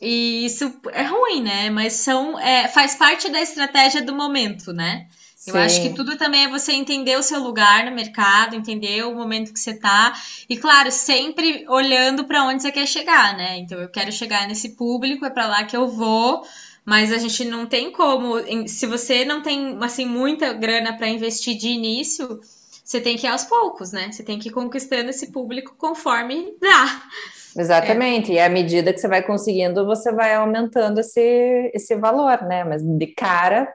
[0.00, 1.70] E isso é ruim, né?
[1.70, 5.06] Mas são, é, faz parte da estratégia do momento, né?
[5.46, 5.58] Eu Sim.
[5.58, 9.52] acho que tudo também é você entender o seu lugar no mercado, entender o momento
[9.52, 10.12] que você tá.
[10.48, 13.58] E claro, sempre olhando para onde você quer chegar, né?
[13.58, 16.44] Então eu quero chegar nesse público, é para lá que eu vou.
[16.84, 18.34] Mas a gente não tem como,
[18.66, 22.40] se você não tem assim muita grana para investir de início,
[22.82, 24.10] você tem que ir aos poucos, né?
[24.10, 27.02] Você tem que ir conquistando esse público conforme dá.
[27.56, 28.34] Exatamente, é.
[28.34, 32.64] e à medida que você vai conseguindo, você vai aumentando esse, esse valor, né?
[32.64, 33.72] Mas de cara,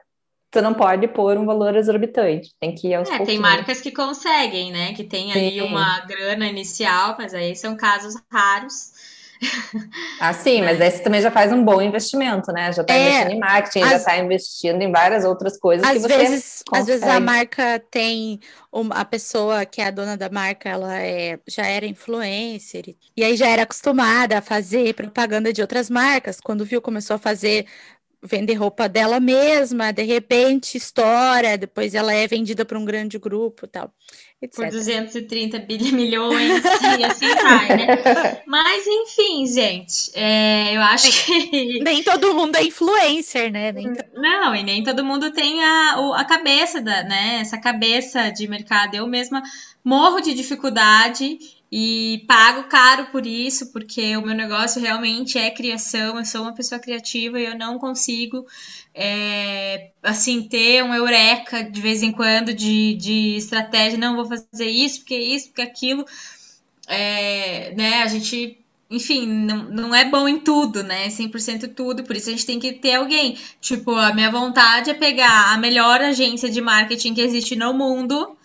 [0.52, 3.92] você não pode pôr um valor exorbitante, tem que ir aos é, Tem marcas que
[3.92, 4.94] conseguem, né?
[4.94, 5.60] Que tem ali sim.
[5.60, 8.92] uma grana inicial, mas aí são casos raros.
[10.20, 12.72] Ah, sim, mas aí você também já faz um bom investimento, né?
[12.72, 15.92] Já está é, investindo em marketing, as, já está investindo em várias outras coisas às
[15.92, 18.40] que você vezes, Às vezes a marca tem
[18.72, 23.24] uma, a pessoa que é a dona da marca, ela é, já era influencer e
[23.24, 26.40] aí já era acostumada a fazer propaganda de outras marcas.
[26.40, 27.66] Quando viu, começou a fazer
[28.22, 33.66] vender roupa dela mesma, de repente estoura, depois ela é vendida para um grande grupo
[33.66, 33.92] tal.
[34.40, 34.54] Etc.
[34.54, 36.62] Por 230 milhões
[36.98, 38.42] e assim vai, né?
[38.46, 41.80] Mas enfim, gente, é, eu acho que.
[41.82, 43.72] Nem todo mundo é influencer, né?
[43.72, 47.38] Nem Não, e nem todo mundo tem a, a cabeça da, né?
[47.40, 48.94] Essa cabeça de mercado.
[48.94, 49.42] Eu mesma
[49.84, 51.38] morro de dificuldade
[51.70, 56.54] e pago caro por isso, porque o meu negócio realmente é criação, eu sou uma
[56.54, 58.46] pessoa criativa e eu não consigo,
[58.94, 64.66] é, assim, ter um eureka de vez em quando de, de estratégia, não vou fazer
[64.66, 66.06] isso, porque isso, porque aquilo,
[66.86, 68.58] é, né, a gente
[68.90, 71.10] enfim, não, não é bom em tudo, né?
[71.10, 73.36] 100% tudo, por isso a gente tem que ter alguém.
[73.60, 78.37] Tipo, a minha vontade é pegar a melhor agência de marketing que existe no mundo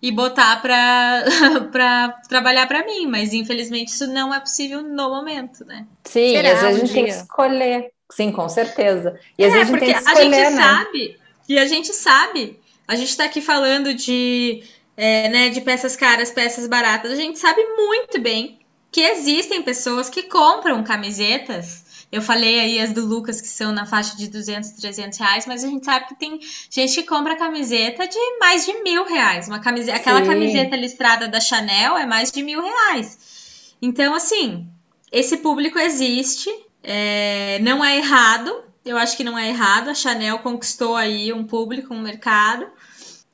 [0.00, 5.86] e botar para trabalhar para mim, mas infelizmente isso não é possível no momento, né?
[6.04, 7.90] Sim, Será às vezes a gente tem que escolher.
[8.10, 9.18] Sim, com certeza.
[9.36, 10.62] E às é, vezes a gente tem que escolher, a gente né?
[10.62, 14.62] sabe, e a gente sabe, a gente está aqui falando de,
[14.96, 18.58] é, né, de peças caras, peças baratas, a gente sabe muito bem
[18.90, 23.84] que existem pessoas que compram camisetas eu falei aí as do Lucas, que são na
[23.84, 26.40] faixa de 200, 300 reais, mas a gente sabe que tem
[26.70, 29.46] gente que compra camiseta de mais de mil reais.
[29.46, 33.74] Uma camiseta, aquela camiseta listrada da Chanel é mais de mil reais.
[33.80, 34.66] Então, assim,
[35.12, 36.50] esse público existe,
[36.82, 38.64] é, não é errado.
[38.84, 39.90] Eu acho que não é errado.
[39.90, 42.66] A Chanel conquistou aí um público, um mercado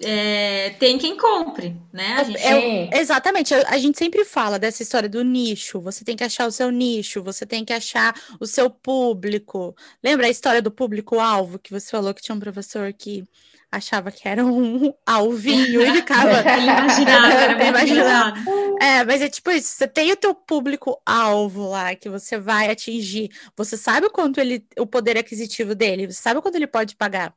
[0.05, 2.17] é, tem quem compre, né?
[2.21, 2.95] É, gente...
[2.95, 5.81] É, exatamente, a, a, gente sempre fala dessa história do nicho.
[5.81, 9.75] Você tem que achar o seu nicho, você tem que achar o seu público.
[10.03, 13.25] Lembra a história do público-alvo que você falou que tinha um professor que
[13.73, 16.39] achava que era um alvinho e ficava.
[16.53, 18.37] Ele imaginava, imaginava.
[18.81, 23.31] É, mas é tipo isso: você tem o teu público-alvo lá que você vai atingir.
[23.57, 26.95] Você sabe o quanto ele, o poder aquisitivo dele, você sabe o quanto ele pode
[26.97, 27.35] pagar.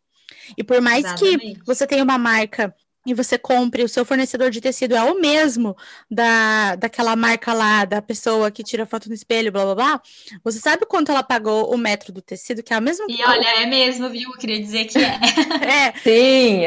[0.58, 1.60] E por mais Exatamente.
[1.60, 2.74] que você tenha uma marca
[3.08, 5.76] e você compre, o seu fornecedor de tecido é o mesmo
[6.12, 10.02] da, daquela marca lá, da pessoa que tira foto no espelho, blá blá blá.
[10.44, 13.64] Você sabe quanto ela pagou o metro do tecido, que é o mesmo E olha,
[13.64, 14.30] é mesmo, viu?
[14.30, 15.20] Eu queria dizer que é.
[15.88, 15.94] é.
[16.00, 16.66] Sim.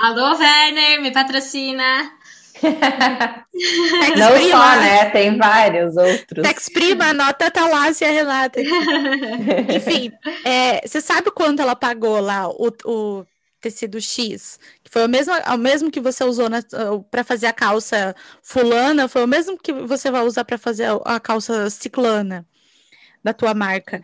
[0.00, 2.10] Alô, Werner, me patrocina.
[4.16, 5.10] Não só, né?
[5.10, 6.46] Tem vários outros.
[6.46, 8.60] Tex Prima, anota tá lá se a Renata.
[9.74, 10.12] Enfim,
[10.44, 13.26] é, você sabe quanto ela pagou lá o, o
[13.60, 14.58] tecido X?
[14.84, 16.48] Que foi o mesmo, o mesmo que você usou
[17.10, 21.16] para fazer a calça fulana, foi o mesmo que você vai usar para fazer a,
[21.16, 22.46] a calça ciclana
[23.22, 24.00] da tua marca.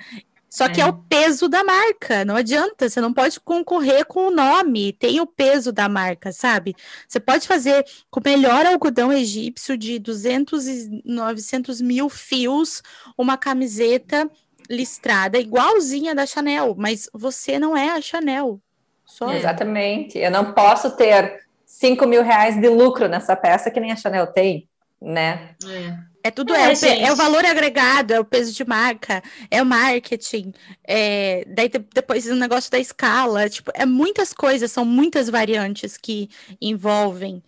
[0.55, 0.85] Só que é.
[0.85, 0.87] é.
[0.87, 5.27] o peso da marca, não adianta, você não pode concorrer com o nome, tem o
[5.27, 6.77] peso da marca, sabe?
[7.09, 12.85] Você pode fazer com o melhor algodão egípcio de 200 e 900 mil fios,
[13.19, 14.31] uma camiseta
[14.71, 18.61] listrada igualzinha da Chanel, mas você não é a Chanel.
[19.05, 19.39] Só é.
[19.39, 23.97] Exatamente, eu não posso ter 5 mil reais de lucro nessa peça que nem a
[23.97, 24.69] Chanel tem,
[25.03, 25.57] né?
[25.69, 26.14] É.
[26.27, 29.61] É tudo é, é, o, é, o, valor agregado, é o peso de marca, é
[29.61, 35.29] o marketing, é, daí depois o negócio da escala, tipo, é muitas coisas, são muitas
[35.29, 37.43] variantes que envolvem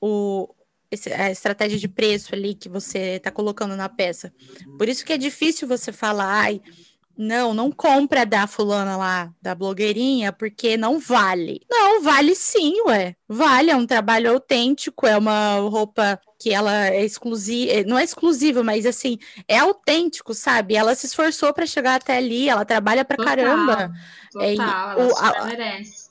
[0.00, 0.52] o,
[0.90, 4.34] esse, a estratégia de preço ali que você está colocando na peça.
[4.76, 6.60] Por isso que é difícil você falar, ai,
[7.16, 11.62] não, não compra da fulana lá, da blogueirinha, porque não vale.
[11.70, 13.16] Não, vale sim, ué.
[13.28, 18.04] Vale, é um trabalho autêntico, é uma roupa que ela é exclusiva, é, não é
[18.04, 20.76] exclusiva, mas assim, é autêntico, sabe?
[20.76, 23.92] Ela se esforçou para chegar até ali, ela trabalha pra total, caramba.
[24.32, 26.06] Total, é, ela o, a, merece.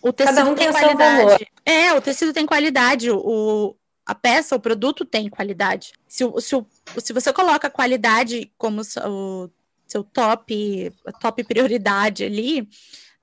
[0.00, 1.48] O tecido um tem, tem qualidade.
[1.66, 5.92] É, o tecido tem qualidade, o, a peça, o produto tem qualidade.
[6.06, 6.64] Se, se,
[7.04, 9.50] se você coloca qualidade como o
[9.88, 12.68] seu top, top prioridade ali,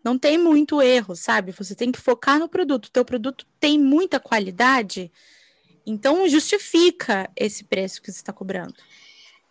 [0.03, 1.51] não tem muito erro, sabe?
[1.51, 2.85] Você tem que focar no produto.
[2.85, 5.11] O teu produto tem muita qualidade,
[5.85, 8.75] então justifica esse preço que você está cobrando.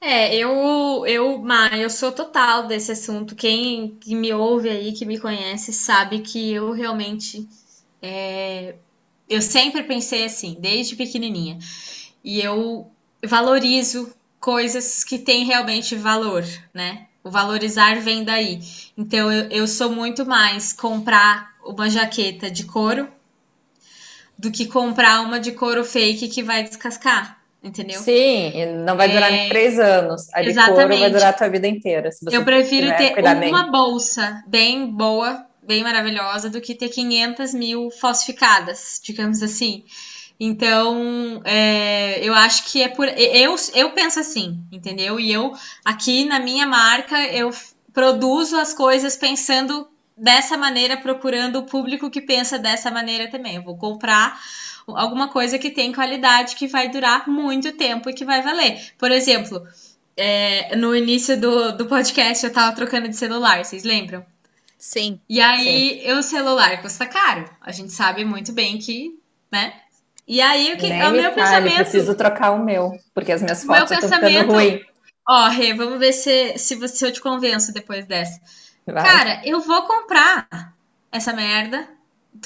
[0.00, 3.34] É, eu, eu, Ma, eu sou total desse assunto.
[3.34, 7.48] Quem que me ouve aí, que me conhece, sabe que eu realmente,
[8.02, 8.74] é,
[9.28, 11.58] eu sempre pensei assim, desde pequenininha.
[12.22, 12.90] E eu
[13.24, 17.06] valorizo coisas que têm realmente valor, né?
[17.22, 18.60] O valorizar vem daí.
[18.94, 23.08] Então eu, eu sou muito mais comprar uma jaqueta de couro
[24.38, 27.38] do que comprar uma de couro fake que vai descascar.
[27.62, 27.98] Entendeu?
[28.02, 29.36] Sim, não vai durar é...
[29.36, 30.28] nem três anos.
[30.34, 30.88] A de Exatamente.
[30.88, 32.10] couro vai durar a tua vida inteira.
[32.30, 33.70] eu prefiro ter uma bem.
[33.70, 39.84] bolsa bem boa, bem maravilhosa, do que ter 500 mil falsificadas, digamos assim.
[40.38, 43.06] Então, é, eu acho que é por.
[43.08, 45.18] Eu, eu penso assim, entendeu?
[45.20, 45.52] E eu,
[45.84, 47.50] aqui na minha marca, eu
[47.92, 53.56] produzo as coisas pensando dessa maneira, procurando o público que pensa dessa maneira também.
[53.56, 54.40] Eu vou comprar
[54.86, 58.92] alguma coisa que tem qualidade, que vai durar muito tempo e que vai valer.
[58.98, 59.66] Por exemplo,
[60.16, 64.24] é, no início do, do podcast eu tava trocando de celular, vocês lembram?
[64.78, 65.18] Sim.
[65.28, 66.12] E aí, sim.
[66.12, 67.48] o celular custa caro.
[67.60, 69.18] A gente sabe muito bem que,
[69.50, 69.72] né?
[70.26, 71.76] E aí, o, que, Nem o me meu fale, pensamento.
[71.76, 74.80] preciso trocar o meu, porque as minhas O fotos estão ficando pensamento- ruins.
[75.28, 78.38] Ó, Rê, vamos ver se, se, você, se eu te convenço depois dessa.
[78.86, 79.02] Vai.
[79.02, 80.46] Cara, eu vou comprar
[81.10, 81.88] essa merda.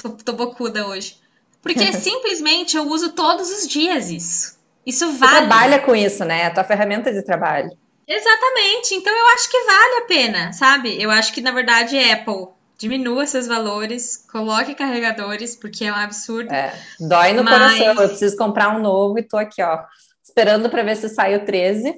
[0.01, 1.17] Tô, tô bocuda hoje.
[1.61, 4.57] Porque simplesmente eu uso todos os dias isso.
[4.85, 5.37] Isso Você vale.
[5.47, 6.41] trabalha com isso, né?
[6.43, 7.69] É a tua ferramenta de trabalho.
[8.07, 8.95] Exatamente.
[8.95, 11.01] Então eu acho que vale a pena, sabe?
[11.01, 12.47] Eu acho que na verdade Apple
[12.79, 16.51] diminua seus valores, coloque carregadores, porque é um absurdo.
[16.51, 18.01] É, dói no Mas- coração.
[18.03, 19.79] Eu preciso comprar um novo e tô aqui, ó,
[20.23, 21.93] esperando para ver se sai o 13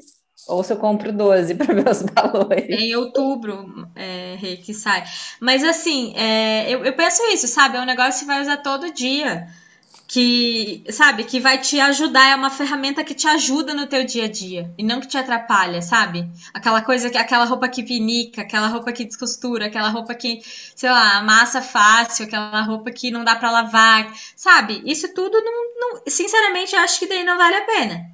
[0.48, 2.66] ou se eu compro o 12 para ver os valores.
[2.68, 5.04] É em outubro, é, Rei, que sai.
[5.40, 7.78] Mas assim, é, eu, eu penso isso, sabe?
[7.78, 9.48] É um negócio que você vai usar todo dia.
[10.14, 14.26] Que, sabe, que vai te ajudar, é uma ferramenta que te ajuda no teu dia
[14.26, 16.30] a dia e não que te atrapalha, sabe?
[16.54, 20.42] Aquela coisa que aquela roupa que pinica, aquela roupa que descostura, aquela roupa que,
[20.76, 24.82] sei lá, amassa fácil, aquela roupa que não dá pra lavar, sabe?
[24.86, 28.06] Isso tudo não, não- sinceramente, eu acho que daí não vale a pena,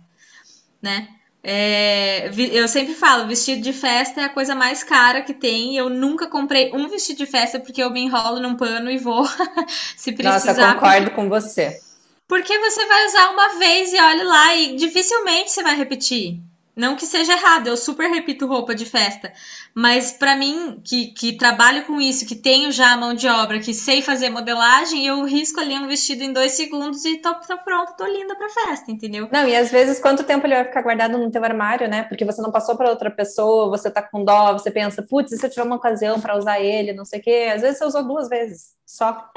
[0.82, 1.10] né?
[1.44, 5.78] É, eu sempre falo, vestido de festa é a coisa mais cara que tem.
[5.78, 9.26] Eu nunca comprei um vestido de festa porque eu me enrolo num pano e vou
[9.98, 10.56] se Nossa, precisar.
[10.56, 11.82] concordo com você.
[12.28, 16.42] Porque você vai usar uma vez e olhe lá e dificilmente você vai repetir.
[16.78, 19.34] Não que seja errado, eu super repito roupa de festa.
[19.74, 23.60] Mas pra mim, que, que trabalho com isso, que tenho já a mão de obra,
[23.60, 27.58] que sei fazer modelagem, eu risco ali um vestido em dois segundos e tô, tô
[27.63, 29.28] pronta, tô linda pra festa, entendeu?
[29.32, 32.04] Não, e às vezes quanto tempo ele vai ficar guardado no teu armário, né?
[32.04, 35.38] Porque você não passou para outra pessoa, você tá com dó, você pensa, putz, e
[35.38, 37.52] se eu tiver uma ocasião para usar ele, não sei o quê.
[37.56, 39.32] Às vezes você usou duas vezes, só.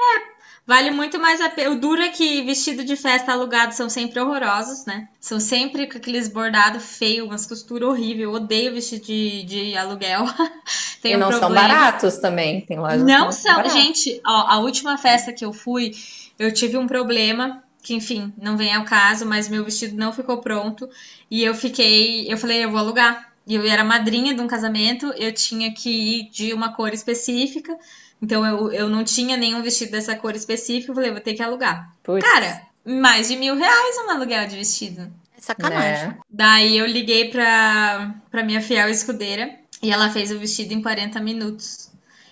[0.71, 1.71] Vale muito mais a pena.
[1.71, 5.09] O duro é que vestido de festa alugado são sempre horrorosos, né?
[5.19, 8.21] São sempre com aqueles bordados feios, umas costuras horríveis.
[8.21, 10.23] Eu odeio vestido de, de aluguel.
[11.03, 13.73] E um não são baratos também, tem lojas Não são, baratos.
[13.73, 14.21] gente.
[14.23, 15.91] Ó, a última festa que eu fui,
[16.37, 17.61] eu tive um problema.
[17.83, 20.87] Que, enfim, não vem ao caso, mas meu vestido não ficou pronto.
[21.29, 22.31] E eu fiquei.
[22.31, 23.29] Eu falei, eu vou alugar.
[23.45, 27.75] E eu era madrinha de um casamento, eu tinha que ir de uma cor específica.
[28.21, 30.91] Então eu, eu não tinha nenhum vestido dessa cor específica.
[30.91, 31.89] Eu falei, vou ter que alugar.
[32.03, 35.11] Putz, Cara, mais de mil reais um aluguel de vestido.
[35.37, 36.07] É sacanagem.
[36.09, 36.17] né?
[36.29, 39.49] Daí eu liguei pra, pra minha fiel escudeira
[39.81, 41.89] e ela fez o vestido em 40 minutos.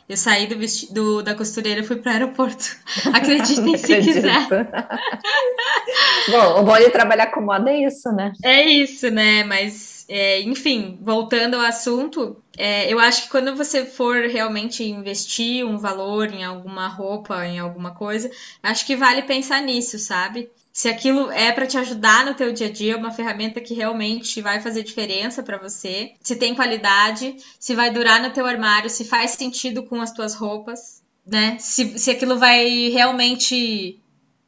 [0.07, 2.75] Eu saí do, vesti- do- da costureira e fui pro aeroporto.
[3.13, 4.47] Acreditem se quiser.
[6.29, 8.33] Bom, o bom de trabalhar com moda é isso, né?
[8.43, 9.43] É isso, né?
[9.43, 15.63] Mas, é, enfim, voltando ao assunto, é, eu acho que quando você for realmente investir
[15.63, 18.29] um valor em alguma roupa, em alguma coisa,
[18.63, 20.49] acho que vale pensar nisso, sabe?
[20.73, 24.41] Se aquilo é para te ajudar no teu dia a dia, uma ferramenta que realmente
[24.41, 29.05] vai fazer diferença para você, se tem qualidade, se vai durar no teu armário, se
[29.05, 31.55] faz sentido com as tuas roupas, né?
[31.59, 33.99] Se, se aquilo vai realmente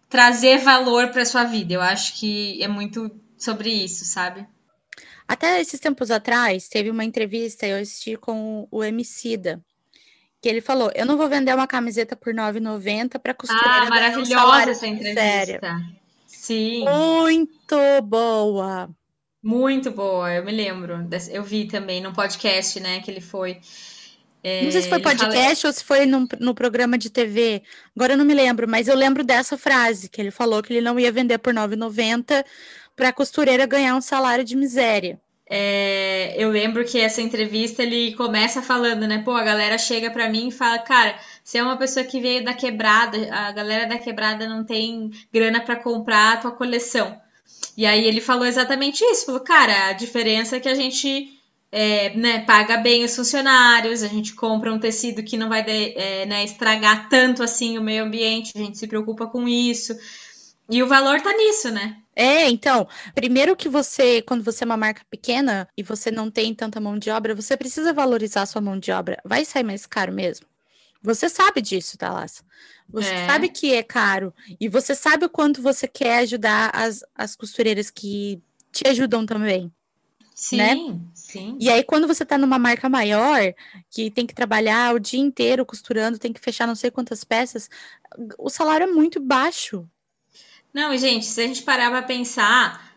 [0.10, 1.74] trazer valor para sua vida.
[1.74, 4.47] Eu acho que é muito sobre isso, sabe?
[5.32, 9.62] Até esses tempos atrás, teve uma entrevista, eu assisti com o Emicida,
[10.41, 13.86] que ele falou, eu não vou vender uma camiseta por R$ 9,90 para costureira Ah,
[13.86, 15.22] um maravilhosa salário essa entrevista.
[15.22, 15.62] miséria.
[16.28, 18.89] Sim, Muito boa.
[19.44, 20.34] muito boa.
[20.34, 21.08] Eu me lembro.
[21.32, 23.60] Eu vi também no podcast, né, que ele foi.
[24.44, 27.12] É, Não sei se foi ele fala- podcast ou se foi num- no programa de
[27.12, 27.62] TV.
[27.96, 30.82] Agora eu não me lembro, mas eu lembro dessa frase que ele falou que ele
[30.82, 32.44] não ia vender por R$ 9,90
[32.95, 35.19] para costureira ganhar um salário de miséria.
[35.54, 39.21] É, eu lembro que essa entrevista ele começa falando, né?
[39.23, 42.43] Pô, a galera chega pra mim e fala, cara, você é uma pessoa que veio
[42.43, 47.19] da quebrada, a galera da quebrada não tem grana pra comprar a tua coleção.
[47.75, 51.38] E aí ele falou exatamente isso, falou, cara, a diferença é que a gente
[51.69, 55.93] é, né, paga bem os funcionários, a gente compra um tecido que não vai de-
[55.97, 59.93] é, né, estragar tanto assim o meio ambiente, a gente se preocupa com isso.
[60.71, 61.97] E o valor tá nisso, né?
[62.15, 66.53] É, então, primeiro que você, quando você é uma marca pequena e você não tem
[66.53, 69.17] tanta mão de obra, você precisa valorizar a sua mão de obra.
[69.23, 70.45] Vai sair mais caro mesmo.
[71.01, 72.43] Você sabe disso, Thalassa.
[72.91, 73.25] Você É.
[73.25, 74.34] sabe que é caro.
[74.60, 79.71] E você sabe o quanto você quer ajudar as, as costureiras que te ajudam também.
[80.36, 80.75] Sim, Né?
[81.13, 81.57] sim.
[81.60, 83.39] E aí, quando você tá numa marca maior,
[83.89, 87.69] que tem que trabalhar o dia inteiro costurando, tem que fechar não sei quantas peças,
[88.38, 89.88] o salário é muito baixo.
[90.73, 92.93] Não, gente, se a gente parar pra pensar,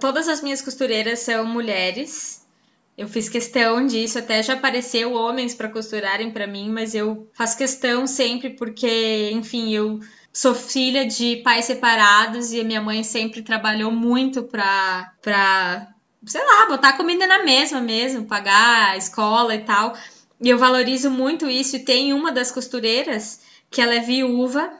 [0.00, 2.46] todas as minhas costureiras são mulheres.
[2.96, 7.58] Eu fiz questão disso, até já apareceu homens para costurarem para mim, mas eu faço
[7.58, 10.00] questão sempre porque, enfim, eu
[10.32, 15.88] sou filha de pais separados e a minha mãe sempre trabalhou muito pra, pra
[16.24, 19.94] sei lá, botar comida na mesa mesmo, pagar a escola e tal.
[20.40, 21.76] E eu valorizo muito isso.
[21.76, 23.40] E tem uma das costureiras
[23.70, 24.70] que ela é viúva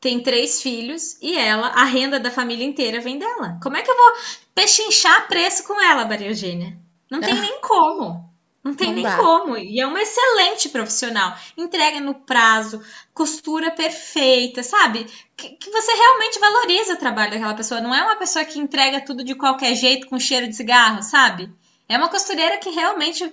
[0.00, 3.58] tem três filhos e ela, a renda da família inteira vem dela.
[3.62, 4.12] Como é que eu vou
[4.54, 6.78] pechinchar preço com ela, Maria Eugênia?
[7.10, 8.30] Não tem nem como.
[8.62, 9.16] Não tem Não nem dá.
[9.16, 9.56] como.
[9.56, 11.36] E é uma excelente profissional.
[11.56, 12.82] Entrega no prazo,
[13.12, 15.06] costura perfeita, sabe?
[15.36, 17.80] Que, que você realmente valoriza o trabalho daquela pessoa.
[17.80, 21.52] Não é uma pessoa que entrega tudo de qualquer jeito com cheiro de cigarro, sabe?
[21.88, 23.30] É uma costureira que realmente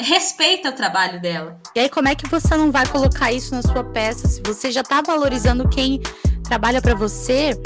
[0.00, 1.60] respeita o trabalho dela.
[1.74, 4.28] E aí, como é que você não vai colocar isso na sua peça?
[4.28, 6.00] Se você já tá valorizando quem
[6.44, 7.58] trabalha para você,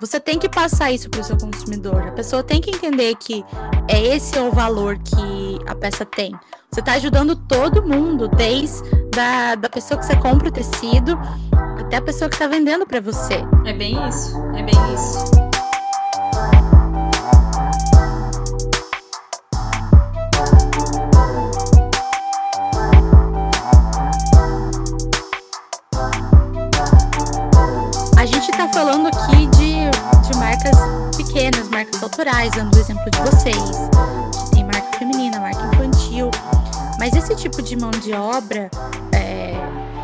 [0.00, 2.08] você tem que passar isso para o seu consumidor.
[2.08, 3.44] A pessoa tem que entender que
[3.88, 6.34] é esse é o valor que a peça tem.
[6.70, 8.82] Você tá ajudando todo mundo, desde
[9.14, 11.18] da, da pessoa que você compra o tecido
[11.80, 13.44] até a pessoa que tá vendendo para você.
[13.64, 14.36] É bem isso.
[14.54, 15.45] É bem isso.
[28.76, 30.76] Falando aqui de, de marcas
[31.16, 33.56] pequenas, marcas autorais, dando o exemplo de vocês.
[34.52, 36.30] Tem marca feminina, marca infantil.
[36.98, 38.70] Mas esse tipo de mão de obra
[39.14, 39.54] é,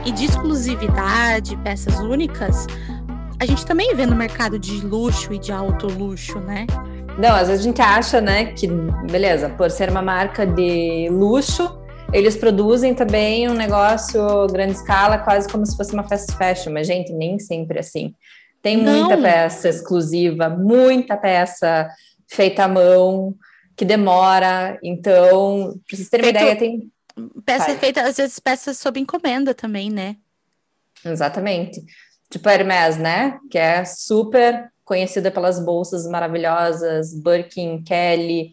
[0.06, 2.66] e de exclusividade, peças únicas,
[3.38, 6.66] a gente também vê no mercado de luxo e de alto luxo, né?
[7.18, 8.66] Não, às vezes a gente acha, né, que
[9.10, 11.78] beleza, por ser uma marca de luxo,
[12.10, 16.86] eles produzem também um negócio grande escala, quase como se fosse uma fast fashion, mas
[16.86, 18.14] gente, nem sempre é assim.
[18.62, 19.00] Tem Não.
[19.08, 21.88] muita peça exclusiva, muita peça
[22.30, 23.34] feita à mão,
[23.76, 24.78] que demora.
[24.82, 26.92] Então, para vocês terem uma Feito- ideia, tem
[27.44, 27.76] Peça Vai.
[27.76, 30.16] feita, às vezes, peças sob encomenda também, né?
[31.04, 31.82] Exatamente.
[32.30, 33.38] Tipo a Hermès, né?
[33.50, 38.52] Que é super conhecida pelas bolsas maravilhosas, Birkin, Kelly.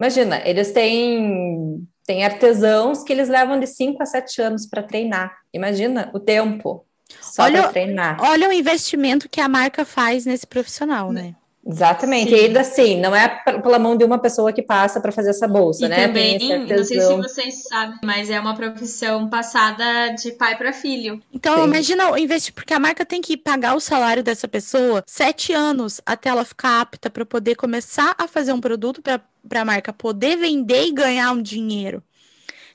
[0.00, 5.36] Imagina, eles têm, têm artesãos que eles levam de 5 a 7 anos para treinar.
[5.52, 6.86] Imagina o tempo
[7.20, 8.16] só Olha- treinar.
[8.20, 11.34] Olha o investimento que a marca faz nesse profissional, né?
[11.66, 12.30] Exatamente.
[12.30, 12.36] Sim.
[12.36, 13.28] E ainda assim, não é
[13.62, 16.06] pela mão de uma pessoa que passa para fazer essa bolsa, E né?
[16.06, 21.20] também, não sei se vocês sabem, mas é uma profissão passada de pai para filho.
[21.30, 21.64] Então, Sim.
[21.64, 26.00] imagina o investir, porque a marca tem que pagar o salário dessa pessoa sete anos
[26.06, 29.20] até ela ficar apta para poder começar a fazer um produto para
[29.60, 32.02] a marca poder vender e ganhar um dinheiro.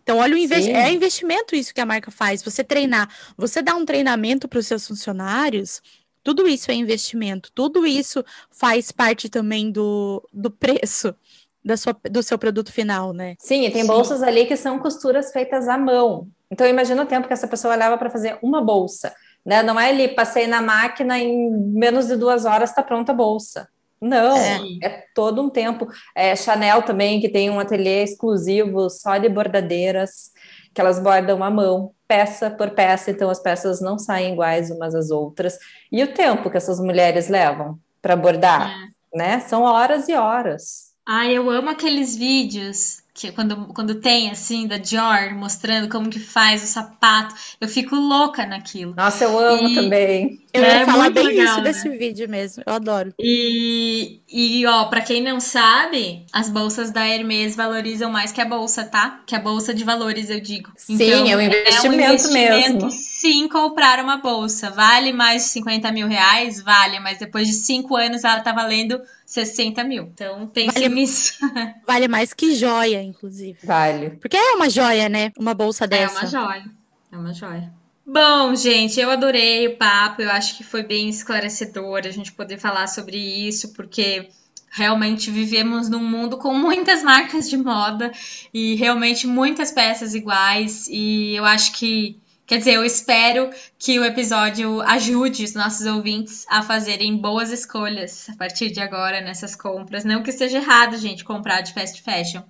[0.03, 0.75] Então, olha o investi Sim.
[0.75, 2.43] é investimento isso que a marca faz.
[2.43, 5.81] Você treinar, você dá um treinamento para os seus funcionários,
[6.23, 11.15] tudo isso é investimento, tudo isso faz parte também do, do preço
[11.63, 13.35] da sua, do seu produto final, né?
[13.39, 13.87] Sim, e tem Sim.
[13.87, 16.27] bolsas ali que são costuras feitas à mão.
[16.51, 19.13] Então imagina o tempo que essa pessoa leva para fazer uma bolsa,
[19.45, 19.63] né?
[19.63, 23.69] Não é ali, passei na máquina em menos de duas horas está pronta a bolsa.
[24.03, 24.59] Não, É.
[24.83, 25.87] é, todo um tempo.
[26.13, 30.31] É, Chanel também, que tem um ateliê exclusivo só de bordadeiras,
[30.73, 34.93] que elas bordam à mão, peça por peça, então as peças não saem iguais umas
[34.93, 35.57] às outras.
[35.89, 39.39] E o tempo que essas mulheres levam para bordar, né?
[39.39, 40.91] São horas e horas.
[41.07, 46.19] Ai, eu amo aqueles vídeos que quando, quando tem assim da Dior mostrando como que
[46.19, 48.93] faz o sapato, eu fico louca naquilo.
[48.95, 50.39] Nossa, eu amo E- também.
[50.53, 51.63] Eu É ia falar muito bem legal, isso né?
[51.63, 52.63] desse vídeo mesmo.
[52.65, 53.13] Eu adoro.
[53.19, 58.45] E, e ó, pra quem não sabe, as bolsas da Hermès valorizam mais que a
[58.45, 59.21] bolsa, tá?
[59.25, 60.71] Que a bolsa de valores, eu digo.
[60.77, 62.89] Sim, é um investimento mesmo.
[63.23, 64.69] Sim, comprar uma bolsa.
[64.69, 66.61] Vale mais de 50 mil reais?
[66.61, 70.03] Vale, mas depois de cinco anos ela tá valendo 60 mil.
[70.13, 71.33] Então pense Vale- nisso.
[71.87, 73.57] Vale mais que joia, inclusive.
[73.63, 74.09] Vale.
[74.21, 75.31] Porque é uma joia, né?
[75.39, 76.19] Uma bolsa É dessa.
[76.19, 76.65] uma joia.
[77.13, 77.71] É uma joia.
[78.05, 80.21] Bom, gente, eu adorei o papo.
[80.21, 84.27] Eu acho que foi bem esclarecedor a gente poder falar sobre isso, porque
[84.69, 88.11] realmente vivemos num mundo com muitas marcas de moda
[88.53, 90.87] e realmente muitas peças iguais.
[90.89, 96.45] E eu acho que, quer dizer, eu espero que o episódio ajude os nossos ouvintes
[96.49, 100.03] a fazerem boas escolhas a partir de agora nessas compras.
[100.03, 102.41] Não que seja errado, gente, comprar de fast fashion,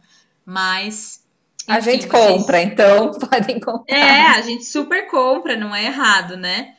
[0.46, 1.22] mas.
[1.68, 3.96] A enfim, gente vocês- compra, então podem comprar.
[3.96, 6.76] é, a gente super compra, não é errado, né?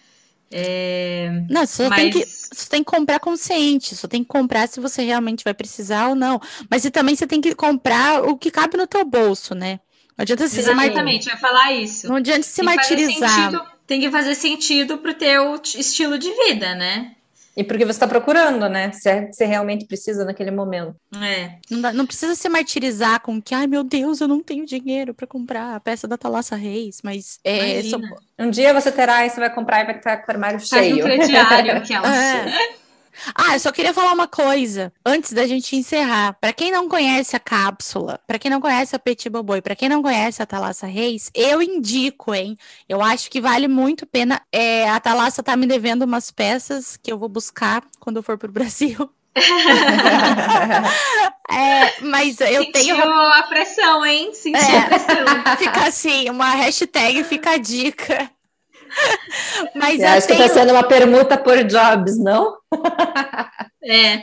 [0.51, 3.97] É, Não, você só, mas tem que, você tem que comprar consciente.
[3.97, 6.41] Só tem que comprar se você realmente vai precisar ou não.
[6.71, 9.81] Mas e também você tem que comprar o que cabe no teu bolso, né?
[10.17, 12.09] Não adianta você se exatamente, ia falar isso.
[12.09, 13.75] Não adianta se martirizar.
[13.87, 17.13] tem que fazer sentido pro teu t- estilo de vida, né?
[17.57, 18.91] E porque você está procurando, né?
[18.91, 20.95] Se é- você realmente precisa naquele momento.
[21.23, 21.53] É.
[21.71, 25.15] Não, dá- não precisa se martirizar com que, ai meu Deus, eu não tenho dinheiro
[25.15, 28.17] pra comprar a peça da Thalassa Reis, mas é, só- Imagina.
[28.41, 30.73] Um dia você terá e você vai comprar e vai estar com o armário Faz
[30.73, 31.05] um cheio.
[31.05, 32.11] crediário, aquelas.
[32.13, 32.45] É.
[33.35, 36.37] Ah, eu só queria falar uma coisa antes da gente encerrar.
[36.41, 39.89] Para quem não conhece a cápsula, para quem não conhece a Petit Boboi, para quem
[39.89, 42.57] não conhece a Thalassa Reis, eu indico, hein?
[42.89, 44.41] Eu acho que vale muito a pena.
[44.53, 48.37] É, a Thalassa tá me devendo umas peças que eu vou buscar quando eu for
[48.39, 49.09] pro Brasil.
[51.51, 53.03] é, mas eu Sentiu tenho.
[53.03, 54.33] a pressão, hein?
[54.33, 54.79] Sentiu É.
[54.79, 55.25] a pressão.
[55.59, 58.31] Fica assim, uma hashtag fica a dica.
[59.75, 62.57] Mas Eu acho que tenho, está sendo uma permuta por jobs, não?
[63.87, 64.23] É.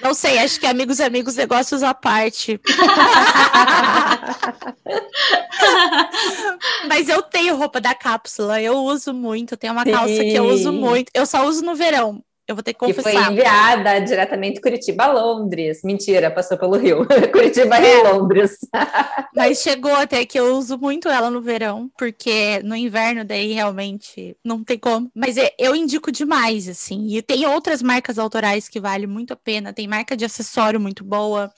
[0.00, 2.60] não sei, acho que amigos, amigos, negócios à parte.
[6.86, 9.56] Mas eu tenho roupa da cápsula, eu uso muito.
[9.56, 10.78] Tem uma calça que eu uso Sim.
[10.78, 11.10] muito.
[11.12, 12.22] Eu só uso no verão.
[12.46, 13.30] Eu vou ter que Que foi confessar.
[13.32, 15.80] enviada diretamente Curitiba a Londres.
[15.84, 17.06] Mentira, passou pelo Rio.
[17.32, 18.00] Curitiba É.
[18.00, 18.58] e Londres.
[19.34, 24.36] Mas chegou até que eu uso muito ela no verão, porque no inverno daí realmente
[24.44, 25.10] não tem como.
[25.14, 27.06] Mas é- eu indico demais, assim.
[27.16, 29.72] E tem outras marcas autorais que vale muito a pena.
[29.72, 31.50] Tem marca de acessório muito boa,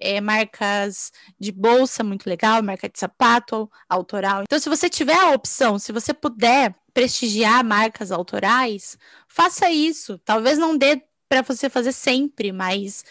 [0.00, 4.42] é, marcas de bolsa muito legal, marca de sapato autoral.
[4.44, 10.18] Então, se você tiver a opção, se você puder prestigiar marcas autorais, faça isso.
[10.24, 13.04] Talvez não dê para você fazer sempre, mas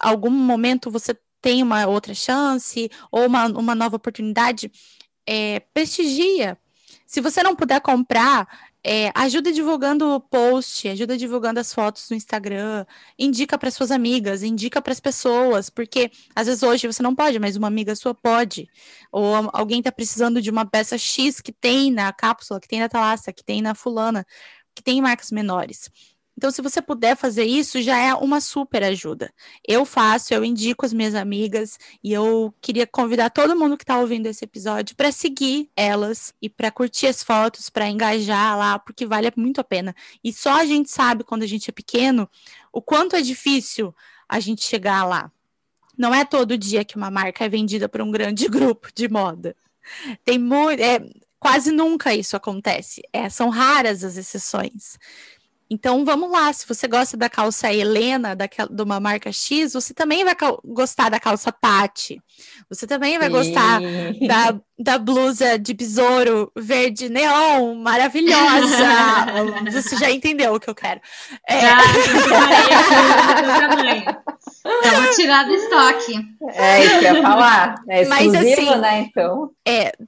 [0.00, 4.72] algum momento você tem uma outra chance ou uma, uma nova oportunidade,
[5.26, 6.56] é, prestigia.
[7.06, 8.48] Se você não puder comprar,
[8.88, 12.86] é, ajuda divulgando o post, ajuda divulgando as fotos no Instagram,
[13.18, 17.36] indica para suas amigas, indica para as pessoas, porque às vezes hoje você não pode,
[17.40, 18.68] mas uma amiga sua pode.
[19.10, 22.88] Ou alguém está precisando de uma peça X que tem na cápsula, que tem na
[22.88, 24.24] Thalassa, que tem na fulana,
[24.72, 25.90] que tem em marcas menores.
[26.36, 29.32] Então, se você puder fazer isso, já é uma super ajuda.
[29.66, 33.98] Eu faço, eu indico as minhas amigas e eu queria convidar todo mundo que está
[33.98, 39.06] ouvindo esse episódio para seguir elas e para curtir as fotos, para engajar lá, porque
[39.06, 39.94] vale muito a pena.
[40.22, 42.28] E só a gente sabe quando a gente é pequeno
[42.70, 43.94] o quanto é difícil
[44.28, 45.32] a gente chegar lá.
[45.96, 49.56] Não é todo dia que uma marca é vendida por um grande grupo de moda.
[50.24, 51.00] Tem muito, é,
[51.38, 53.02] quase nunca isso acontece.
[53.12, 54.98] É, são raras as exceções.
[55.68, 59.92] Então vamos lá, se você gosta da calça Helena, daquela, de uma marca X, você
[59.92, 62.22] também vai gostar da calça Tati.
[62.70, 64.26] Você também vai gostar Sim.
[64.26, 68.86] da, da blusa de besouro verde neon, maravilhosa.
[69.72, 71.00] Você já entendeu o que eu quero.
[71.48, 71.76] É, Já,
[75.00, 76.14] vou tirar do estoque.
[76.54, 77.74] É isso que eu ia falar.
[77.88, 79.00] É Mas, exclusivo, assim, né?
[79.00, 79.50] Então.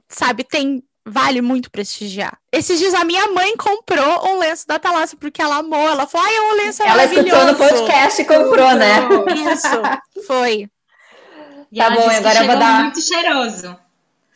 [0.07, 0.83] sabe, tem.
[1.05, 2.37] Vale muito prestigiar.
[2.51, 5.87] Esses dias a minha mãe comprou um lenço da Thalassa porque ela amou.
[5.89, 7.73] Ela falou: ai, é um lenço Ela escutou no maravilhoso.
[7.85, 8.97] podcast e comprou, né?
[9.53, 10.69] Isso, foi.
[11.71, 13.77] E Tá ela bom, agora eu vou dar- muito cheiroso.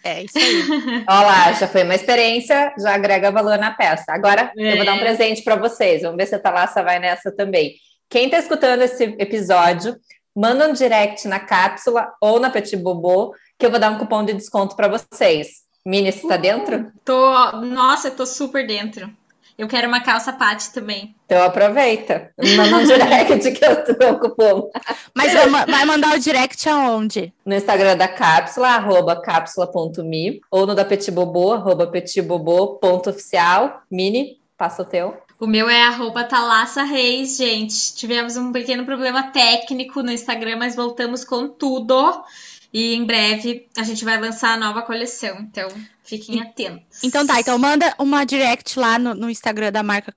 [0.03, 0.63] É isso aí.
[1.07, 4.05] Olha lá, já foi uma experiência, já agrega valor na peça.
[4.09, 4.99] Agora eu vou dar um É.
[4.99, 6.01] presente para vocês.
[6.01, 7.75] Vamos ver se a Thalassa vai nessa também.
[8.09, 9.95] Quem está escutando esse episódio,
[10.35, 14.25] manda um direct na cápsula ou na Petit Bobô, que eu vou dar um cupom
[14.25, 15.62] de desconto para vocês.
[15.85, 16.91] Mini, você tá dentro?
[17.03, 19.09] Tô, nossa, eu tô super dentro.
[19.55, 21.13] Eu quero uma calça pate também.
[21.27, 22.31] Então aproveita.
[22.55, 24.69] Manda um direct que eu te dou o cupom.
[25.13, 27.31] Mas vai, ma- vai mandar o direct aonde?
[27.45, 33.81] No Instagram da cápsula, arroba cápsula.me, ou no da Petit Bobô, arroba petitbobô.oficial.
[33.91, 35.17] Mini, passa o teu.
[35.39, 37.93] O meu é arroba Thalassa Reis, gente.
[37.93, 42.23] Tivemos um pequeno problema técnico no Instagram, mas voltamos com tudo.
[42.73, 45.37] E em breve a gente vai lançar a nova coleção.
[45.41, 45.67] Então,
[46.03, 47.03] fiquem atentos.
[47.03, 50.13] Então tá, então manda uma direct lá no, no Instagram da marca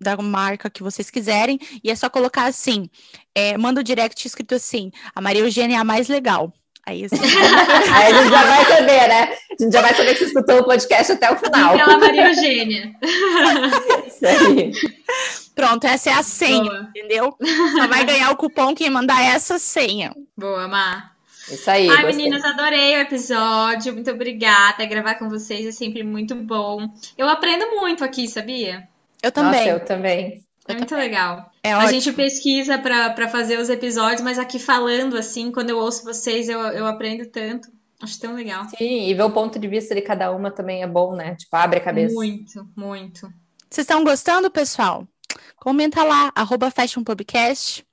[0.00, 2.88] da marca que vocês quiserem e é só colocar assim,
[3.34, 6.52] é, manda o direct escrito assim, a Maria Eugênia é a mais legal.
[6.86, 7.16] Aí assim,
[7.92, 9.36] Aí a gente já vai saber, né?
[9.50, 11.76] A gente já vai saber que você escutou o podcast até o final.
[11.76, 12.94] Pela Maria Eugênia.
[14.06, 14.72] Isso aí.
[15.54, 16.88] pronto, essa é a senha, Boa.
[16.88, 17.36] entendeu?
[17.76, 20.14] Só vai ganhar o cupom quem mandar essa senha.
[20.34, 21.17] Boa, Má.
[21.50, 21.88] Isso aí.
[21.88, 22.24] Ai, gostei.
[22.24, 23.92] meninas, adorei o episódio.
[23.92, 24.84] Muito obrigada.
[24.86, 26.88] Gravar com vocês é sempre muito bom.
[27.16, 28.88] Eu aprendo muito aqui, sabia?
[29.22, 29.60] Eu também.
[29.60, 30.44] Nossa, eu também.
[30.66, 31.50] É muito legal.
[31.62, 35.78] É a gente pesquisa pra pra fazer os episódios, mas aqui falando assim, quando eu
[35.78, 37.68] ouço vocês, eu, eu aprendo tanto.
[38.00, 38.64] Acho tão legal.
[38.76, 41.34] Sim, e ver o ponto de vista de cada uma também é bom, né?
[41.34, 42.14] Tipo, abre a cabeça.
[42.14, 43.22] Muito, muito.
[43.68, 45.06] Vocês estão gostando, pessoal?
[45.56, 47.84] Comenta lá, arroba Fashion Podcast.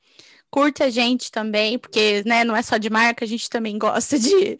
[0.55, 4.17] Curta a gente também, porque né, não é só de marca, a gente também gosta
[4.17, 4.57] de,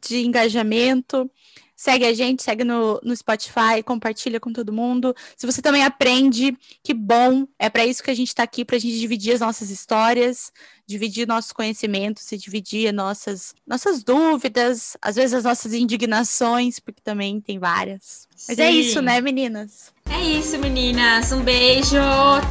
[0.00, 1.28] de engajamento.
[1.74, 5.12] Segue a gente, segue no, no Spotify, compartilha com todo mundo.
[5.36, 7.48] Se você também aprende, que bom.
[7.58, 10.52] É para isso que a gente está aqui, para a gente dividir as nossas histórias,
[10.86, 17.40] dividir nossos conhecimentos e dividir nossas, nossas dúvidas, às vezes as nossas indignações, porque também
[17.40, 18.28] tem várias.
[18.46, 18.78] Mas é Sim.
[18.78, 19.92] isso, né, meninas?
[20.08, 21.32] É isso, meninas.
[21.32, 21.96] Um beijo.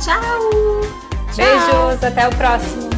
[0.03, 1.06] Tchau.
[1.35, 2.96] Beijos, até o próximo.